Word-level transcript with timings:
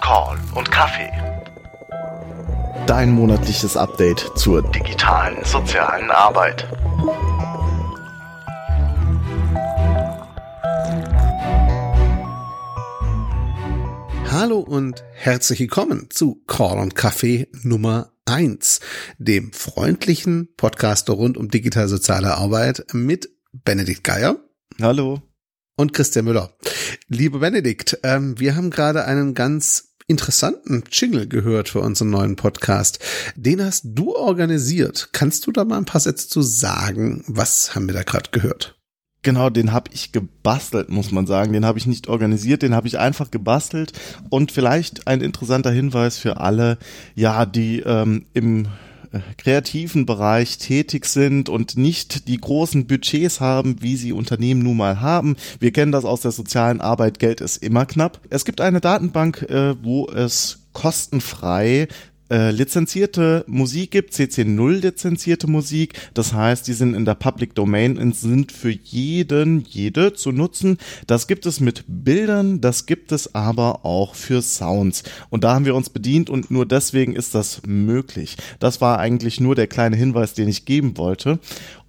Call 0.00 0.38
und 0.54 0.70
Kaffee. 0.70 1.10
Dein 2.86 3.10
monatliches 3.10 3.76
Update 3.76 4.32
zur 4.36 4.62
Digitalen 4.62 5.44
sozialen 5.44 6.10
Arbeit. 6.10 6.66
Hallo 14.30 14.60
und 14.60 15.04
herzlich 15.14 15.60
willkommen 15.60 16.08
zu 16.10 16.42
Call 16.46 16.78
und 16.78 16.94
Kaffee 16.94 17.48
Nummer 17.62 18.12
eins, 18.24 18.80
dem 19.18 19.52
freundlichen 19.52 20.54
Podcast 20.56 21.10
rund 21.10 21.36
um 21.36 21.48
digital 21.48 21.88
soziale 21.88 22.36
Arbeit 22.36 22.86
mit 22.92 23.28
Benedikt 23.52 24.04
Geier. 24.04 24.36
Hallo. 24.80 25.27
Und 25.78 25.92
Christian 25.92 26.24
Müller. 26.24 26.50
Lieber 27.06 27.38
Benedikt, 27.38 28.00
ähm, 28.02 28.34
wir 28.40 28.56
haben 28.56 28.70
gerade 28.70 29.04
einen 29.04 29.32
ganz 29.32 29.94
interessanten 30.08 30.82
Jingle 30.90 31.28
gehört 31.28 31.68
für 31.68 31.78
unseren 31.78 32.10
neuen 32.10 32.34
Podcast. 32.34 32.98
Den 33.36 33.64
hast 33.64 33.82
du 33.84 34.16
organisiert. 34.16 35.10
Kannst 35.12 35.46
du 35.46 35.52
da 35.52 35.64
mal 35.64 35.78
ein 35.78 35.84
paar 35.84 36.00
Sätze 36.00 36.28
zu 36.28 36.42
sagen? 36.42 37.22
Was 37.28 37.76
haben 37.76 37.86
wir 37.86 37.94
da 37.94 38.02
gerade 38.02 38.30
gehört? 38.32 38.76
Genau, 39.22 39.50
den 39.50 39.72
habe 39.72 39.92
ich 39.94 40.10
gebastelt, 40.10 40.88
muss 40.88 41.12
man 41.12 41.28
sagen. 41.28 41.52
Den 41.52 41.64
habe 41.64 41.78
ich 41.78 41.86
nicht 41.86 42.08
organisiert, 42.08 42.62
den 42.62 42.74
habe 42.74 42.88
ich 42.88 42.98
einfach 42.98 43.30
gebastelt. 43.30 43.92
Und 44.30 44.50
vielleicht 44.50 45.06
ein 45.06 45.20
interessanter 45.20 45.70
Hinweis 45.70 46.18
für 46.18 46.38
alle, 46.38 46.78
ja, 47.14 47.46
die 47.46 47.78
ähm, 47.86 48.26
im 48.34 48.66
kreativen 49.36 50.06
Bereich 50.06 50.58
tätig 50.58 51.06
sind 51.06 51.48
und 51.48 51.76
nicht 51.76 52.28
die 52.28 52.38
großen 52.38 52.86
Budgets 52.86 53.40
haben, 53.40 53.76
wie 53.80 53.96
sie 53.96 54.12
Unternehmen 54.12 54.62
nun 54.62 54.76
mal 54.76 55.00
haben. 55.00 55.36
Wir 55.60 55.72
kennen 55.72 55.92
das 55.92 56.04
aus 56.04 56.20
der 56.20 56.32
sozialen 56.32 56.80
Arbeit, 56.80 57.18
Geld 57.18 57.40
ist 57.40 57.58
immer 57.58 57.86
knapp. 57.86 58.20
Es 58.30 58.44
gibt 58.44 58.60
eine 58.60 58.80
Datenbank, 58.80 59.42
äh, 59.42 59.74
wo 59.82 60.08
es 60.08 60.60
kostenfrei 60.72 61.88
äh, 62.30 62.50
lizenzierte 62.50 63.44
Musik 63.46 63.90
gibt, 63.90 64.12
CC0 64.12 64.80
lizenzierte 64.80 65.46
Musik. 65.46 65.94
Das 66.14 66.32
heißt, 66.32 66.66
die 66.66 66.72
sind 66.72 66.94
in 66.94 67.04
der 67.04 67.14
Public 67.14 67.54
Domain 67.54 67.98
und 67.98 68.14
sind 68.14 68.52
für 68.52 68.70
jeden, 68.70 69.64
jede 69.68 70.12
zu 70.12 70.32
nutzen. 70.32 70.78
Das 71.06 71.26
gibt 71.26 71.46
es 71.46 71.60
mit 71.60 71.84
Bildern, 71.86 72.60
das 72.60 72.86
gibt 72.86 73.12
es 73.12 73.34
aber 73.34 73.84
auch 73.84 74.14
für 74.14 74.42
Sounds. 74.42 75.04
Und 75.30 75.44
da 75.44 75.54
haben 75.54 75.64
wir 75.64 75.74
uns 75.74 75.90
bedient 75.90 76.30
und 76.30 76.50
nur 76.50 76.66
deswegen 76.66 77.14
ist 77.14 77.34
das 77.34 77.62
möglich. 77.66 78.36
Das 78.58 78.80
war 78.80 78.98
eigentlich 78.98 79.40
nur 79.40 79.54
der 79.54 79.66
kleine 79.66 79.96
Hinweis, 79.96 80.34
den 80.34 80.48
ich 80.48 80.64
geben 80.64 80.96
wollte. 80.96 81.38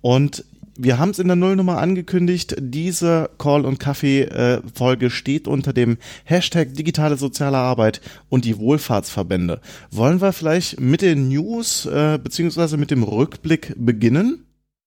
Und 0.01 0.45
wir 0.81 0.97
haben 0.97 1.09
es 1.09 1.19
in 1.19 1.27
der 1.27 1.35
Nullnummer 1.35 1.77
angekündigt. 1.77 2.55
Diese 2.57 3.29
Call- 3.37 3.65
und 3.65 3.79
Kaffee-Folge 3.79 5.07
äh, 5.07 5.09
steht 5.09 5.47
unter 5.47 5.73
dem 5.73 5.97
Hashtag 6.23 6.73
digitale 6.73 7.17
soziale 7.17 7.57
Arbeit 7.57 7.99
und 8.29 8.45
die 8.45 8.57
Wohlfahrtsverbände. 8.57 9.59
Wollen 9.91 10.21
wir 10.21 10.31
vielleicht 10.31 10.79
mit 10.79 11.01
den 11.01 11.27
News 11.27 11.85
äh, 11.85 12.17
beziehungsweise 12.17 12.77
mit 12.77 12.91
dem 12.91 13.03
Rückblick 13.03 13.73
beginnen? 13.75 14.45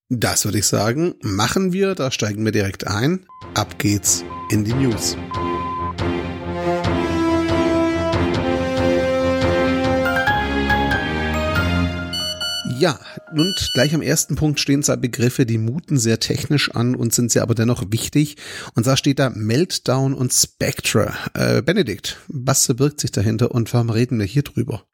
Das 0.09 0.45
würde 0.45 0.59
ich 0.59 0.67
sagen, 0.67 1.15
machen 1.21 1.73
wir. 1.73 1.95
Da 1.95 2.11
steigen 2.11 2.45
wir 2.45 2.53
direkt 2.53 2.87
ein. 2.87 3.27
Ab 3.55 3.79
geht's 3.79 4.25
in 4.51 4.65
die 4.65 4.75
News. 4.75 5.17
Ja, 12.83 12.99
und 13.39 13.71
gleich 13.75 13.95
am 13.95 14.03
ersten 14.03 14.37
Punkt 14.37 14.61
stehen 14.61 14.83
zwei 14.83 14.97
Begriffe, 14.97 15.47
die 15.47 15.59
muten 15.59 15.99
sehr 15.99 16.21
technisch 16.21 16.71
an 16.71 16.95
und 16.95 17.15
sind 17.15 17.31
sehr 17.31 17.43
aber 17.43 17.55
dennoch 17.55 17.85
wichtig. 17.91 18.37
Und 18.75 18.87
da 18.87 18.97
steht 18.97 19.19
da 19.19 19.31
Meltdown 19.31 20.15
und 20.15 20.33
Spectre. 20.33 21.13
Äh, 21.35 21.63
Benedikt, 21.63 22.19
was 22.29 22.67
verbirgt 22.67 23.01
sich 23.01 23.13
dahinter 23.13 23.51
und 23.53 23.73
warum 23.73 23.91
reden 23.91 24.19
wir 24.19 24.27
hier 24.27 24.43
drüber? 24.43 24.85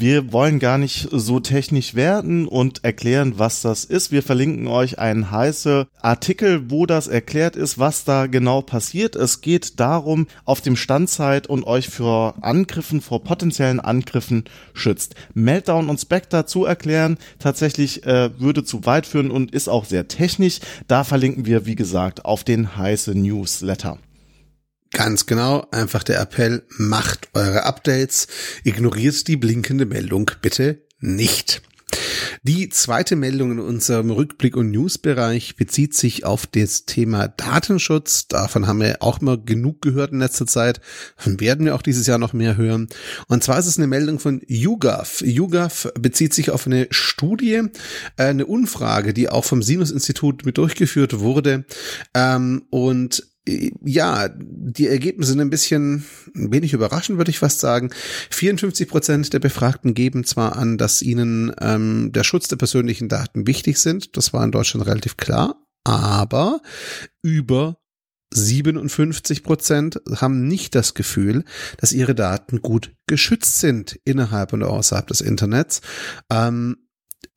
Wir 0.00 0.32
wollen 0.32 0.60
gar 0.60 0.78
nicht 0.78 1.08
so 1.10 1.40
technisch 1.40 1.96
werden 1.96 2.46
und 2.46 2.84
erklären, 2.84 3.32
was 3.38 3.62
das 3.62 3.84
ist. 3.84 4.12
Wir 4.12 4.22
verlinken 4.22 4.68
euch 4.68 5.00
einen 5.00 5.32
heißen 5.32 5.86
Artikel, 6.00 6.70
wo 6.70 6.86
das 6.86 7.08
erklärt 7.08 7.56
ist, 7.56 7.80
was 7.80 8.04
da 8.04 8.28
genau 8.28 8.62
passiert. 8.62 9.16
Es 9.16 9.40
geht 9.40 9.80
darum, 9.80 10.28
auf 10.44 10.60
dem 10.60 10.76
Standzeit 10.76 11.48
und 11.48 11.66
euch 11.66 11.88
vor 11.88 12.36
Angriffen, 12.42 13.00
vor 13.00 13.24
potenziellen 13.24 13.80
Angriffen 13.80 14.44
schützt. 14.72 15.16
Meltdown 15.34 15.88
und 15.88 15.98
Spectre 15.98 16.46
zu 16.46 16.64
erklären, 16.64 17.18
tatsächlich 17.40 18.06
äh, 18.06 18.30
würde 18.38 18.62
zu 18.62 18.86
weit 18.86 19.04
führen 19.04 19.32
und 19.32 19.50
ist 19.50 19.68
auch 19.68 19.84
sehr 19.84 20.06
technisch. 20.06 20.60
Da 20.86 21.02
verlinken 21.02 21.44
wir, 21.44 21.66
wie 21.66 21.74
gesagt, 21.74 22.24
auf 22.24 22.44
den 22.44 22.76
heißen 22.76 23.20
Newsletter. 23.20 23.98
Ganz 24.92 25.26
genau, 25.26 25.66
einfach 25.70 26.02
der 26.02 26.20
Appell, 26.20 26.64
macht 26.76 27.28
eure 27.34 27.64
Updates, 27.64 28.26
ignoriert 28.64 29.28
die 29.28 29.36
blinkende 29.36 29.86
Meldung 29.86 30.30
bitte 30.40 30.82
nicht. 30.98 31.62
Die 32.42 32.68
zweite 32.68 33.16
Meldung 33.16 33.52
in 33.52 33.58
unserem 33.58 34.10
Rückblick- 34.10 34.56
und 34.56 34.70
Newsbereich 34.70 35.56
bezieht 35.56 35.94
sich 35.94 36.24
auf 36.24 36.46
das 36.46 36.84
Thema 36.84 37.28
Datenschutz. 37.28 38.28
Davon 38.28 38.66
haben 38.66 38.80
wir 38.80 38.98
auch 39.00 39.20
mal 39.20 39.38
genug 39.38 39.82
gehört 39.82 40.12
in 40.12 40.20
letzter 40.20 40.46
Zeit. 40.46 40.80
Davon 41.16 41.40
werden 41.40 41.64
wir 41.64 41.74
auch 41.74 41.82
dieses 41.82 42.06
Jahr 42.06 42.18
noch 42.18 42.32
mehr 42.32 42.56
hören. 42.56 42.88
Und 43.28 43.42
zwar 43.42 43.58
ist 43.58 43.66
es 43.66 43.78
eine 43.78 43.86
Meldung 43.86 44.18
von 44.18 44.40
YouGov. 44.46 45.22
YouGov 45.22 45.92
bezieht 45.98 46.34
sich 46.34 46.50
auf 46.50 46.66
eine 46.66 46.86
Studie, 46.90 47.62
äh, 48.16 48.24
eine 48.24 48.46
Umfrage, 48.46 49.14
die 49.14 49.28
auch 49.28 49.44
vom 49.44 49.62
Sinus-Institut 49.62 50.44
mit 50.44 50.58
durchgeführt 50.58 51.18
wurde. 51.18 51.64
Ähm, 52.14 52.66
und 52.70 53.24
ja, 53.84 54.28
die 54.28 54.86
Ergebnisse 54.86 55.32
sind 55.32 55.40
ein 55.40 55.50
bisschen 55.50 56.04
wenig 56.34 56.72
überraschend, 56.72 57.18
würde 57.18 57.30
ich 57.30 57.38
fast 57.38 57.60
sagen. 57.60 57.90
54 58.30 58.88
Prozent 58.88 59.32
der 59.32 59.38
Befragten 59.38 59.94
geben 59.94 60.24
zwar 60.24 60.56
an, 60.56 60.78
dass 60.78 61.02
ihnen 61.02 61.52
ähm, 61.60 62.12
der 62.12 62.24
Schutz 62.24 62.48
der 62.48 62.56
persönlichen 62.56 63.08
Daten 63.08 63.46
wichtig 63.46 63.78
sind. 63.78 64.16
Das 64.16 64.32
war 64.32 64.44
in 64.44 64.52
Deutschland 64.52 64.86
relativ 64.86 65.16
klar. 65.16 65.56
Aber 65.84 66.60
über 67.22 67.78
57 68.34 69.42
Prozent 69.42 70.00
haben 70.16 70.46
nicht 70.46 70.74
das 70.74 70.94
Gefühl, 70.94 71.44
dass 71.78 71.92
ihre 71.92 72.14
Daten 72.14 72.60
gut 72.60 72.92
geschützt 73.06 73.58
sind 73.60 73.98
innerhalb 74.04 74.52
und 74.52 74.62
außerhalb 74.62 75.06
des 75.06 75.20
Internets. 75.20 75.80
Ähm, 76.30 76.87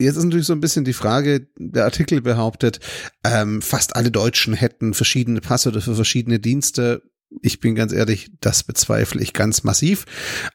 Jetzt 0.02 0.18
ist 0.18 0.24
natürlich 0.24 0.48
so 0.48 0.54
ein 0.54 0.62
bisschen 0.62 0.86
die 0.86 0.94
Frage, 0.94 1.48
der 1.58 1.86
Artikel 1.86 2.22
behauptet, 2.22 2.80
ähm, 3.24 3.62
fast 3.62 3.96
alle 3.96 4.12
Deutschen 4.12 4.54
hätten 4.54 4.94
verschiedene 4.94 5.42
Passwörter 5.42 5.82
für 5.82 5.96
verschiedene 5.96 6.40
Dienste. 6.40 7.04
Ich 7.42 7.60
bin 7.60 7.76
ganz 7.76 7.94
ehrlich, 7.94 8.32
das 8.42 8.64
bezweifle 8.64 9.22
ich 9.22 9.34
ganz 9.34 9.64
massiv. 9.64 10.06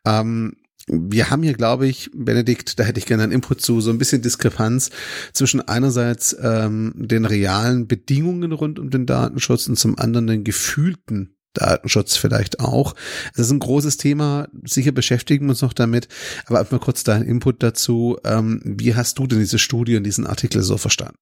Ähm, 0.05 0.57
wir 0.89 1.31
haben 1.31 1.43
hier, 1.43 1.55
glaube 1.55 1.87
ich, 1.89 2.11
Benedikt, 2.15 2.79
da 2.79 2.85
hätte 2.85 3.01
ich 3.01 3.07
gerne 3.07 3.25
einen 3.25 3.33
Input 3.33 3.61
zu, 3.61 3.81
so 3.81 3.91
ein 3.91 3.99
bisschen 3.99 4.23
Diskrepanz 4.23 4.91
zwischen 5.33 5.61
einerseits 5.61 6.37
ähm, 6.41 6.93
den 6.97 7.25
realen 7.25 7.89
Bedingungen 7.89 8.53
rund 8.53 8.79
um 8.79 8.91
den 8.91 9.07
Datenschutz 9.07 9.67
und 9.67 9.77
zum 9.77 9.99
anderen 9.99 10.29
den 10.29 10.45
gefühlten 10.45 11.36
Datenschutz 11.57 12.17
vielleicht 12.17 12.61
auch. 12.61 12.95
Es 13.35 13.41
ist 13.41 13.51
ein 13.51 13.59
großes 13.59 13.97
Thema, 13.97 14.49
sicher 14.65 14.93
beschäftigen 14.93 15.47
wir 15.47 15.51
uns 15.51 15.63
noch 15.63 15.73
damit, 15.73 16.09
aber 16.47 16.61
einfach 16.61 16.73
mal 16.73 16.79
kurz 16.79 17.05
deinen 17.05 17.25
Input 17.25 17.63
dazu. 17.63 18.19
Ähm, 18.25 18.61
wie 18.65 18.95
hast 18.95 19.19
du 19.19 19.27
denn 19.27 19.39
diese 19.39 19.59
Studie 19.59 19.97
und 19.97 20.05
diesen 20.05 20.27
Artikel 20.27 20.63
so 20.63 20.77
verstanden? 20.77 21.17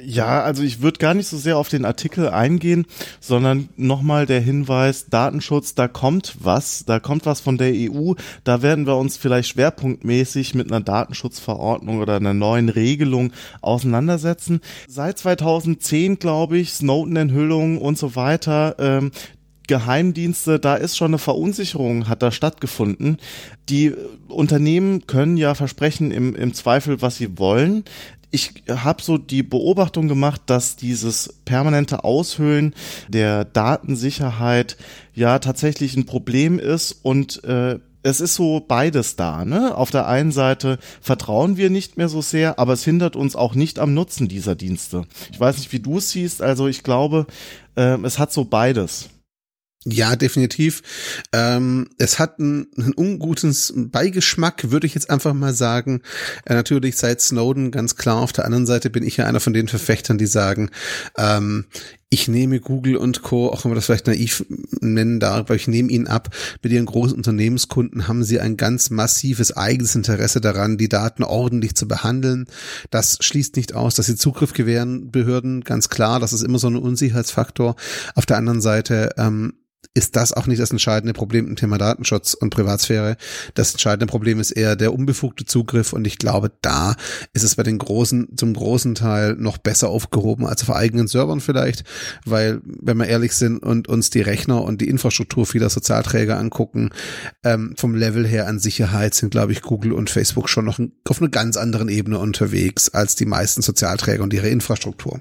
Ja, 0.00 0.42
also 0.42 0.62
ich 0.62 0.80
würde 0.80 0.98
gar 0.98 1.14
nicht 1.14 1.26
so 1.26 1.36
sehr 1.36 1.58
auf 1.58 1.70
den 1.70 1.84
Artikel 1.84 2.28
eingehen, 2.28 2.86
sondern 3.18 3.68
nochmal 3.76 4.26
der 4.26 4.40
Hinweis, 4.40 5.06
Datenschutz, 5.06 5.74
da 5.74 5.88
kommt 5.88 6.36
was, 6.38 6.84
da 6.84 7.00
kommt 7.00 7.26
was 7.26 7.40
von 7.40 7.58
der 7.58 7.72
EU, 7.74 8.12
da 8.44 8.62
werden 8.62 8.86
wir 8.86 8.96
uns 8.96 9.16
vielleicht 9.16 9.48
schwerpunktmäßig 9.48 10.54
mit 10.54 10.70
einer 10.70 10.82
Datenschutzverordnung 10.82 11.98
oder 11.98 12.14
einer 12.14 12.32
neuen 12.32 12.68
Regelung 12.68 13.32
auseinandersetzen. 13.60 14.60
Seit 14.86 15.18
2010, 15.18 16.20
glaube 16.20 16.58
ich, 16.58 16.74
Snowden-Enthüllung 16.74 17.78
und 17.78 17.98
so 17.98 18.14
weiter, 18.14 18.76
ähm, 18.78 19.10
Geheimdienste, 19.68 20.58
da 20.58 20.74
ist 20.74 20.96
schon 20.96 21.12
eine 21.12 21.18
Verunsicherung, 21.18 22.08
hat 22.08 22.22
da 22.22 22.32
stattgefunden. 22.32 23.18
Die 23.68 23.94
Unternehmen 24.28 25.06
können 25.06 25.36
ja 25.36 25.54
versprechen 25.54 26.10
im, 26.10 26.34
im 26.34 26.54
Zweifel, 26.54 27.00
was 27.00 27.16
sie 27.16 27.38
wollen. 27.38 27.84
Ich 28.30 28.64
habe 28.68 29.02
so 29.02 29.16
die 29.16 29.42
Beobachtung 29.42 30.08
gemacht, 30.08 30.42
dass 30.46 30.76
dieses 30.76 31.34
permanente 31.44 32.04
Aushöhlen 32.04 32.74
der 33.08 33.44
Datensicherheit 33.44 34.76
ja 35.14 35.38
tatsächlich 35.38 35.96
ein 35.96 36.04
Problem 36.04 36.58
ist 36.58 36.92
und 37.02 37.42
äh, 37.44 37.78
es 38.02 38.20
ist 38.20 38.34
so 38.34 38.64
beides 38.66 39.16
da, 39.16 39.44
ne? 39.44 39.76
Auf 39.76 39.90
der 39.90 40.06
einen 40.06 40.32
Seite 40.32 40.78
vertrauen 41.00 41.56
wir 41.56 41.68
nicht 41.68 41.96
mehr 41.96 42.08
so 42.08 42.22
sehr, 42.22 42.58
aber 42.58 42.72
es 42.74 42.84
hindert 42.84 43.16
uns 43.16 43.34
auch 43.34 43.54
nicht 43.54 43.78
am 43.78 43.92
Nutzen 43.92 44.28
dieser 44.28 44.54
Dienste. 44.54 45.04
Ich 45.32 45.40
weiß 45.40 45.58
nicht, 45.58 45.72
wie 45.72 45.80
du 45.80 45.98
es 45.98 46.10
siehst, 46.10 46.40
also 46.40 46.68
ich 46.68 46.82
glaube, 46.82 47.26
äh, 47.76 47.98
es 48.02 48.18
hat 48.18 48.32
so 48.32 48.44
beides. 48.44 49.10
Ja, 49.84 50.16
definitiv. 50.16 50.82
Ähm, 51.32 51.88
es 51.98 52.18
hat 52.18 52.40
einen, 52.40 52.66
einen 52.76 52.92
unguten 52.94 53.54
Beigeschmack, 53.90 54.70
würde 54.70 54.86
ich 54.86 54.94
jetzt 54.94 55.08
einfach 55.08 55.34
mal 55.34 55.54
sagen. 55.54 56.02
Äh, 56.44 56.54
natürlich 56.54 56.96
seit 56.96 57.20
Snowden 57.20 57.70
ganz 57.70 57.94
klar. 57.94 58.18
Auf 58.18 58.32
der 58.32 58.44
anderen 58.44 58.66
Seite 58.66 58.90
bin 58.90 59.04
ich 59.04 59.16
ja 59.16 59.26
einer 59.26 59.40
von 59.40 59.52
den 59.52 59.68
Verfechtern, 59.68 60.18
die 60.18 60.26
sagen, 60.26 60.70
ähm, 61.16 61.66
ich 62.10 62.26
nehme 62.26 62.60
Google 62.60 62.96
und 62.96 63.22
Co., 63.22 63.48
auch 63.48 63.64
wenn 63.64 63.70
man 63.70 63.76
das 63.76 63.86
vielleicht 63.86 64.06
naiv 64.06 64.46
nennen 64.80 65.20
darf, 65.20 65.40
aber 65.40 65.54
ich 65.54 65.68
nehme 65.68 65.90
ihnen 65.90 66.06
ab, 66.06 66.34
mit 66.62 66.72
ihren 66.72 66.86
großen 66.86 67.16
Unternehmenskunden 67.16 68.08
haben 68.08 68.24
sie 68.24 68.40
ein 68.40 68.56
ganz 68.56 68.88
massives 68.88 69.54
eigenes 69.56 69.94
Interesse 69.94 70.40
daran, 70.40 70.78
die 70.78 70.88
Daten 70.88 71.22
ordentlich 71.22 71.74
zu 71.74 71.86
behandeln. 71.86 72.46
Das 72.90 73.18
schließt 73.20 73.56
nicht 73.56 73.74
aus, 73.74 73.94
dass 73.94 74.06
sie 74.06 74.16
Zugriff 74.16 74.54
gewähren, 74.54 75.10
Behörden, 75.10 75.64
ganz 75.64 75.90
klar, 75.90 76.18
das 76.18 76.32
ist 76.32 76.42
immer 76.42 76.58
so 76.58 76.68
ein 76.68 76.76
Unsicherheitsfaktor. 76.76 77.76
Auf 78.14 78.24
der 78.24 78.38
anderen 78.38 78.62
Seite 78.62 79.10
ähm, 79.18 79.54
ist 79.94 80.16
das 80.16 80.32
auch 80.32 80.46
nicht 80.46 80.60
das 80.60 80.70
entscheidende 80.70 81.12
Problem 81.12 81.46
im 81.46 81.56
Thema 81.56 81.78
Datenschutz 81.78 82.34
und 82.34 82.50
Privatsphäre. 82.50 83.16
Das 83.54 83.72
entscheidende 83.72 84.06
Problem 84.06 84.40
ist 84.40 84.50
eher 84.50 84.76
der 84.76 84.92
unbefugte 84.92 85.44
Zugriff 85.44 85.92
und 85.92 86.06
ich 86.06 86.18
glaube, 86.18 86.52
da 86.62 86.94
ist 87.32 87.42
es 87.42 87.56
bei 87.56 87.62
den 87.62 87.78
großen, 87.78 88.36
zum 88.36 88.54
großen 88.54 88.94
Teil 88.94 89.34
noch 89.34 89.58
besser 89.58 89.88
aufgehoben 89.88 90.46
als 90.46 90.62
auf 90.62 90.74
eigenen 90.74 91.08
Servern 91.08 91.40
vielleicht, 91.40 91.84
weil, 92.24 92.60
wenn 92.64 92.96
wir 92.98 93.06
ehrlich 93.06 93.32
sind 93.32 93.62
und 93.62 93.88
uns 93.88 94.10
die 94.10 94.20
Rechner 94.20 94.62
und 94.62 94.80
die 94.80 94.88
Infrastruktur 94.88 95.46
vieler 95.46 95.70
Sozialträger 95.70 96.38
angucken, 96.38 96.90
ähm, 97.44 97.74
vom 97.76 97.94
Level 97.94 98.26
her 98.26 98.46
an 98.46 98.58
Sicherheit 98.58 99.14
sind, 99.14 99.30
glaube 99.30 99.52
ich, 99.52 99.62
Google 99.62 99.92
und 99.92 100.10
Facebook 100.10 100.48
schon 100.48 100.64
noch 100.64 100.78
auf 101.08 101.20
einer 101.20 101.30
ganz 101.30 101.56
anderen 101.56 101.88
Ebene 101.88 102.18
unterwegs 102.18 102.88
als 102.88 103.14
die 103.14 103.26
meisten 103.26 103.62
Sozialträger 103.62 104.22
und 104.22 104.32
ihre 104.32 104.48
Infrastruktur. 104.48 105.20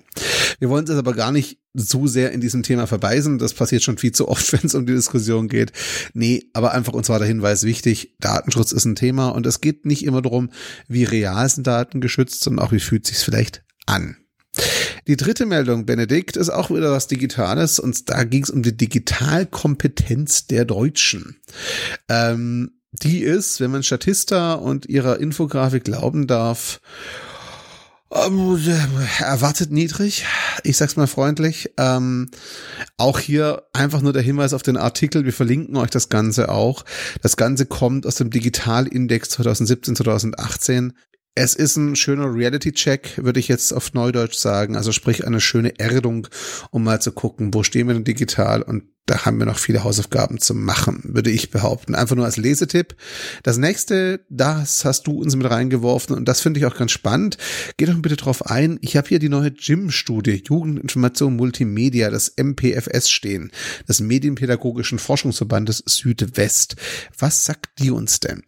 Wir 0.59 0.69
wollen 0.69 0.85
es 0.85 0.91
aber 0.91 1.13
gar 1.13 1.31
nicht 1.31 1.59
zu 1.77 2.07
sehr 2.07 2.31
in 2.31 2.41
diesem 2.41 2.63
Thema 2.63 2.87
verweisen. 2.87 3.37
Das 3.37 3.53
passiert 3.53 3.83
schon 3.83 3.97
viel 3.97 4.11
zu 4.11 4.27
oft, 4.27 4.51
wenn 4.53 4.65
es 4.65 4.75
um 4.75 4.85
die 4.85 4.93
Diskussion 4.93 5.47
geht. 5.47 5.71
Nee, 6.13 6.49
aber 6.53 6.71
einfach 6.71 6.93
uns 6.93 7.09
war 7.09 7.19
der 7.19 7.27
Hinweis 7.27 7.63
wichtig, 7.63 8.15
Datenschutz 8.19 8.71
ist 8.71 8.85
ein 8.85 8.95
Thema 8.95 9.29
und 9.29 9.45
es 9.45 9.61
geht 9.61 9.85
nicht 9.85 10.03
immer 10.03 10.21
darum, 10.21 10.49
wie 10.87 11.03
real 11.03 11.47
sind 11.49 11.67
Daten 11.67 12.01
geschützt, 12.01 12.43
sondern 12.43 12.65
auch, 12.65 12.71
wie 12.71 12.79
fühlt 12.79 13.05
sich's 13.05 13.23
vielleicht 13.23 13.63
an. 13.85 14.17
Die 15.07 15.15
dritte 15.15 15.45
Meldung, 15.45 15.85
Benedikt, 15.85 16.35
ist 16.35 16.49
auch 16.49 16.69
wieder 16.69 16.91
was 16.91 17.07
Digitales 17.07 17.79
und 17.79 18.09
da 18.09 18.23
ging 18.23 18.43
es 18.43 18.49
um 18.49 18.63
die 18.63 18.75
Digitalkompetenz 18.75 20.47
der 20.47 20.65
Deutschen. 20.65 21.37
Ähm, 22.09 22.71
die 22.91 23.19
ist, 23.19 23.59
wenn 23.59 23.71
man 23.71 23.83
Statista 23.83 24.53
und 24.53 24.87
ihrer 24.87 25.19
Infografik 25.19 25.83
glauben 25.83 26.27
darf, 26.27 26.81
ähm, 28.11 28.59
erwartet 29.19 29.71
niedrig, 29.71 30.25
ich 30.63 30.77
sag's 30.77 30.95
mal 30.95 31.07
freundlich. 31.07 31.71
Ähm, 31.77 32.29
auch 32.97 33.19
hier 33.19 33.63
einfach 33.73 34.01
nur 34.01 34.13
der 34.13 34.21
Hinweis 34.21 34.53
auf 34.53 34.63
den 34.63 34.77
Artikel, 34.77 35.25
wir 35.25 35.33
verlinken 35.33 35.75
euch 35.75 35.89
das 35.89 36.09
Ganze 36.09 36.49
auch. 36.49 36.85
Das 37.21 37.37
Ganze 37.37 37.65
kommt 37.65 38.05
aus 38.05 38.15
dem 38.15 38.29
Digitalindex 38.29 39.29
2017, 39.29 39.95
2018. 39.95 40.93
Es 41.39 41.53
ist 41.53 41.77
ein 41.77 41.95
schöner 41.95 42.33
Reality-Check, 42.33 43.23
würde 43.23 43.39
ich 43.39 43.47
jetzt 43.47 43.71
auf 43.71 43.93
Neudeutsch 43.93 44.33
sagen. 44.33 44.75
Also 44.75 44.91
sprich 44.91 45.27
eine 45.27 45.39
schöne 45.39 45.79
Erdung, 45.79 46.27
um 46.71 46.83
mal 46.83 46.99
zu 46.99 47.11
gucken, 47.11 47.53
wo 47.53 47.61
stehen 47.61 47.85
wir 47.85 47.93
denn 47.93 48.03
digital 48.03 48.63
und 48.63 48.85
da 49.05 49.23
haben 49.23 49.37
wir 49.37 49.45
noch 49.45 49.59
viele 49.59 49.83
Hausaufgaben 49.83 50.39
zu 50.39 50.55
machen, 50.55 51.01
würde 51.03 51.29
ich 51.29 51.51
behaupten. 51.51 51.93
Einfach 51.93 52.15
nur 52.15 52.25
als 52.25 52.37
Lesetipp. 52.37 52.95
Das 53.43 53.59
nächste, 53.59 54.25
das 54.29 54.83
hast 54.83 55.05
du 55.05 55.21
uns 55.21 55.35
mit 55.35 55.47
reingeworfen 55.47 56.15
und 56.15 56.27
das 56.27 56.41
finde 56.41 56.59
ich 56.59 56.65
auch 56.65 56.75
ganz 56.75 56.91
spannend. 56.91 57.37
Geh 57.77 57.85
doch 57.85 57.93
bitte 57.99 58.15
drauf 58.15 58.47
ein. 58.47 58.79
Ich 58.81 58.97
habe 58.97 59.07
hier 59.07 59.19
die 59.19 59.29
neue 59.29 59.51
Gym-Studie 59.51 60.41
Jugendinformation 60.43 61.35
Multimedia, 61.35 62.09
das 62.09 62.33
MPFS 62.35 63.11
stehen, 63.11 63.51
des 63.87 64.01
Medienpädagogischen 64.01 64.97
Forschungsverbandes 64.97 65.83
Südwest. 65.85 66.77
Was 67.15 67.45
sagt 67.45 67.77
die 67.77 67.91
uns 67.91 68.19
denn? 68.21 68.41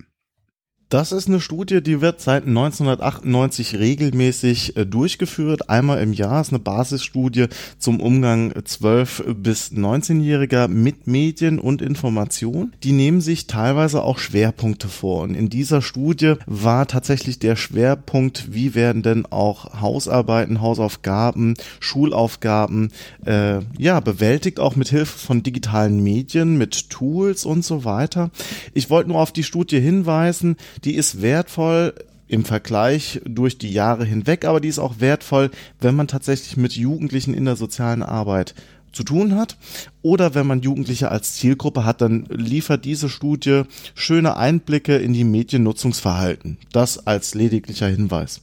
Das 0.90 1.12
ist 1.12 1.28
eine 1.28 1.40
Studie, 1.40 1.84
die 1.84 2.02
wird 2.02 2.20
seit 2.20 2.48
1998 2.48 3.78
regelmäßig 3.78 4.76
äh, 4.76 4.88
durchgeführt. 4.88 5.70
Einmal 5.70 6.02
im 6.02 6.14
Jahr 6.14 6.42
ist 6.42 6.50
eine 6.50 6.58
Basisstudie 6.58 7.46
zum 7.78 8.00
Umgang 8.00 8.52
12 8.66 9.36
bis 9.38 9.72
19-Jähriger 9.72 10.68
mit 10.68 11.06
Medien 11.06 11.60
und 11.60 11.84
Information. 11.84 12.74
Die 12.82 12.94
nehmen 12.94 13.22
sich 13.22 13.46
teilweise 13.46 14.02
auch 14.02 14.18
Schwerpunkte 14.18 14.88
vor. 14.88 15.22
Und 15.22 15.36
in 15.36 15.50
dieser 15.50 15.84
Studie 15.84 16.34
war 16.48 16.88
tatsächlich 16.88 17.38
der 17.38 17.56
Schwerpunkt, 17.56 18.52
wie 18.52 18.74
werden 18.74 19.04
denn 19.04 19.28
auch 19.28 19.80
Hausarbeiten, 19.80 20.60
Hausaufgaben, 20.60 21.54
Schulaufgaben 21.80 22.90
äh, 23.28 23.60
ja 23.78 24.00
bewältigt, 24.00 24.60
auch 24.60 24.76
mit 24.76 24.90
Hilfe 24.90 25.20
von 25.20 25.44
digitalen 25.44 26.02
Medien, 26.02 26.58
mit 26.58 26.90
Tools 26.90 27.46
und 27.46 27.64
so 27.64 27.86
weiter. 27.86 28.32
Ich 28.74 28.90
wollte 28.90 29.10
nur 29.12 29.20
auf 29.20 29.32
die 29.32 29.44
Studie 29.44 29.80
hinweisen, 29.80 30.58
die 30.84 30.96
ist 30.96 31.22
wertvoll 31.22 31.94
im 32.28 32.46
Vergleich 32.46 33.22
durch 33.26 33.58
die 33.58 33.72
Jahre 33.72 34.06
hinweg, 34.06 34.46
aber 34.46 34.62
die 34.62 34.68
ist 34.68 34.80
auch 34.80 35.00
wertvoll, 35.00 35.50
wenn 35.80 35.96
man 35.96 36.08
tatsächlich 36.08 36.58
mit 36.58 36.74
Jugendlichen 36.74 37.34
in 37.34 37.46
der 37.46 37.56
sozialen 37.56 38.04
Arbeit 38.04 38.54
zu 38.92 39.04
tun 39.04 39.36
hat 39.36 39.58
oder 40.02 40.36
wenn 40.36 40.48
man 40.48 40.62
Jugendliche 40.62 41.12
als 41.12 41.34
Zielgruppe 41.34 41.86
hat, 41.86 42.02
dann 42.02 42.26
liefert 42.30 42.86
diese 42.86 43.10
Studie 43.10 43.64
schöne 43.94 44.38
Einblicke 44.38 44.98
in 44.98 45.14
die 45.14 45.24
Mediennutzungsverhalten. 45.24 46.58
Das 46.72 47.06
als 47.06 47.36
lediglicher 47.36 47.88
Hinweis. 47.88 48.42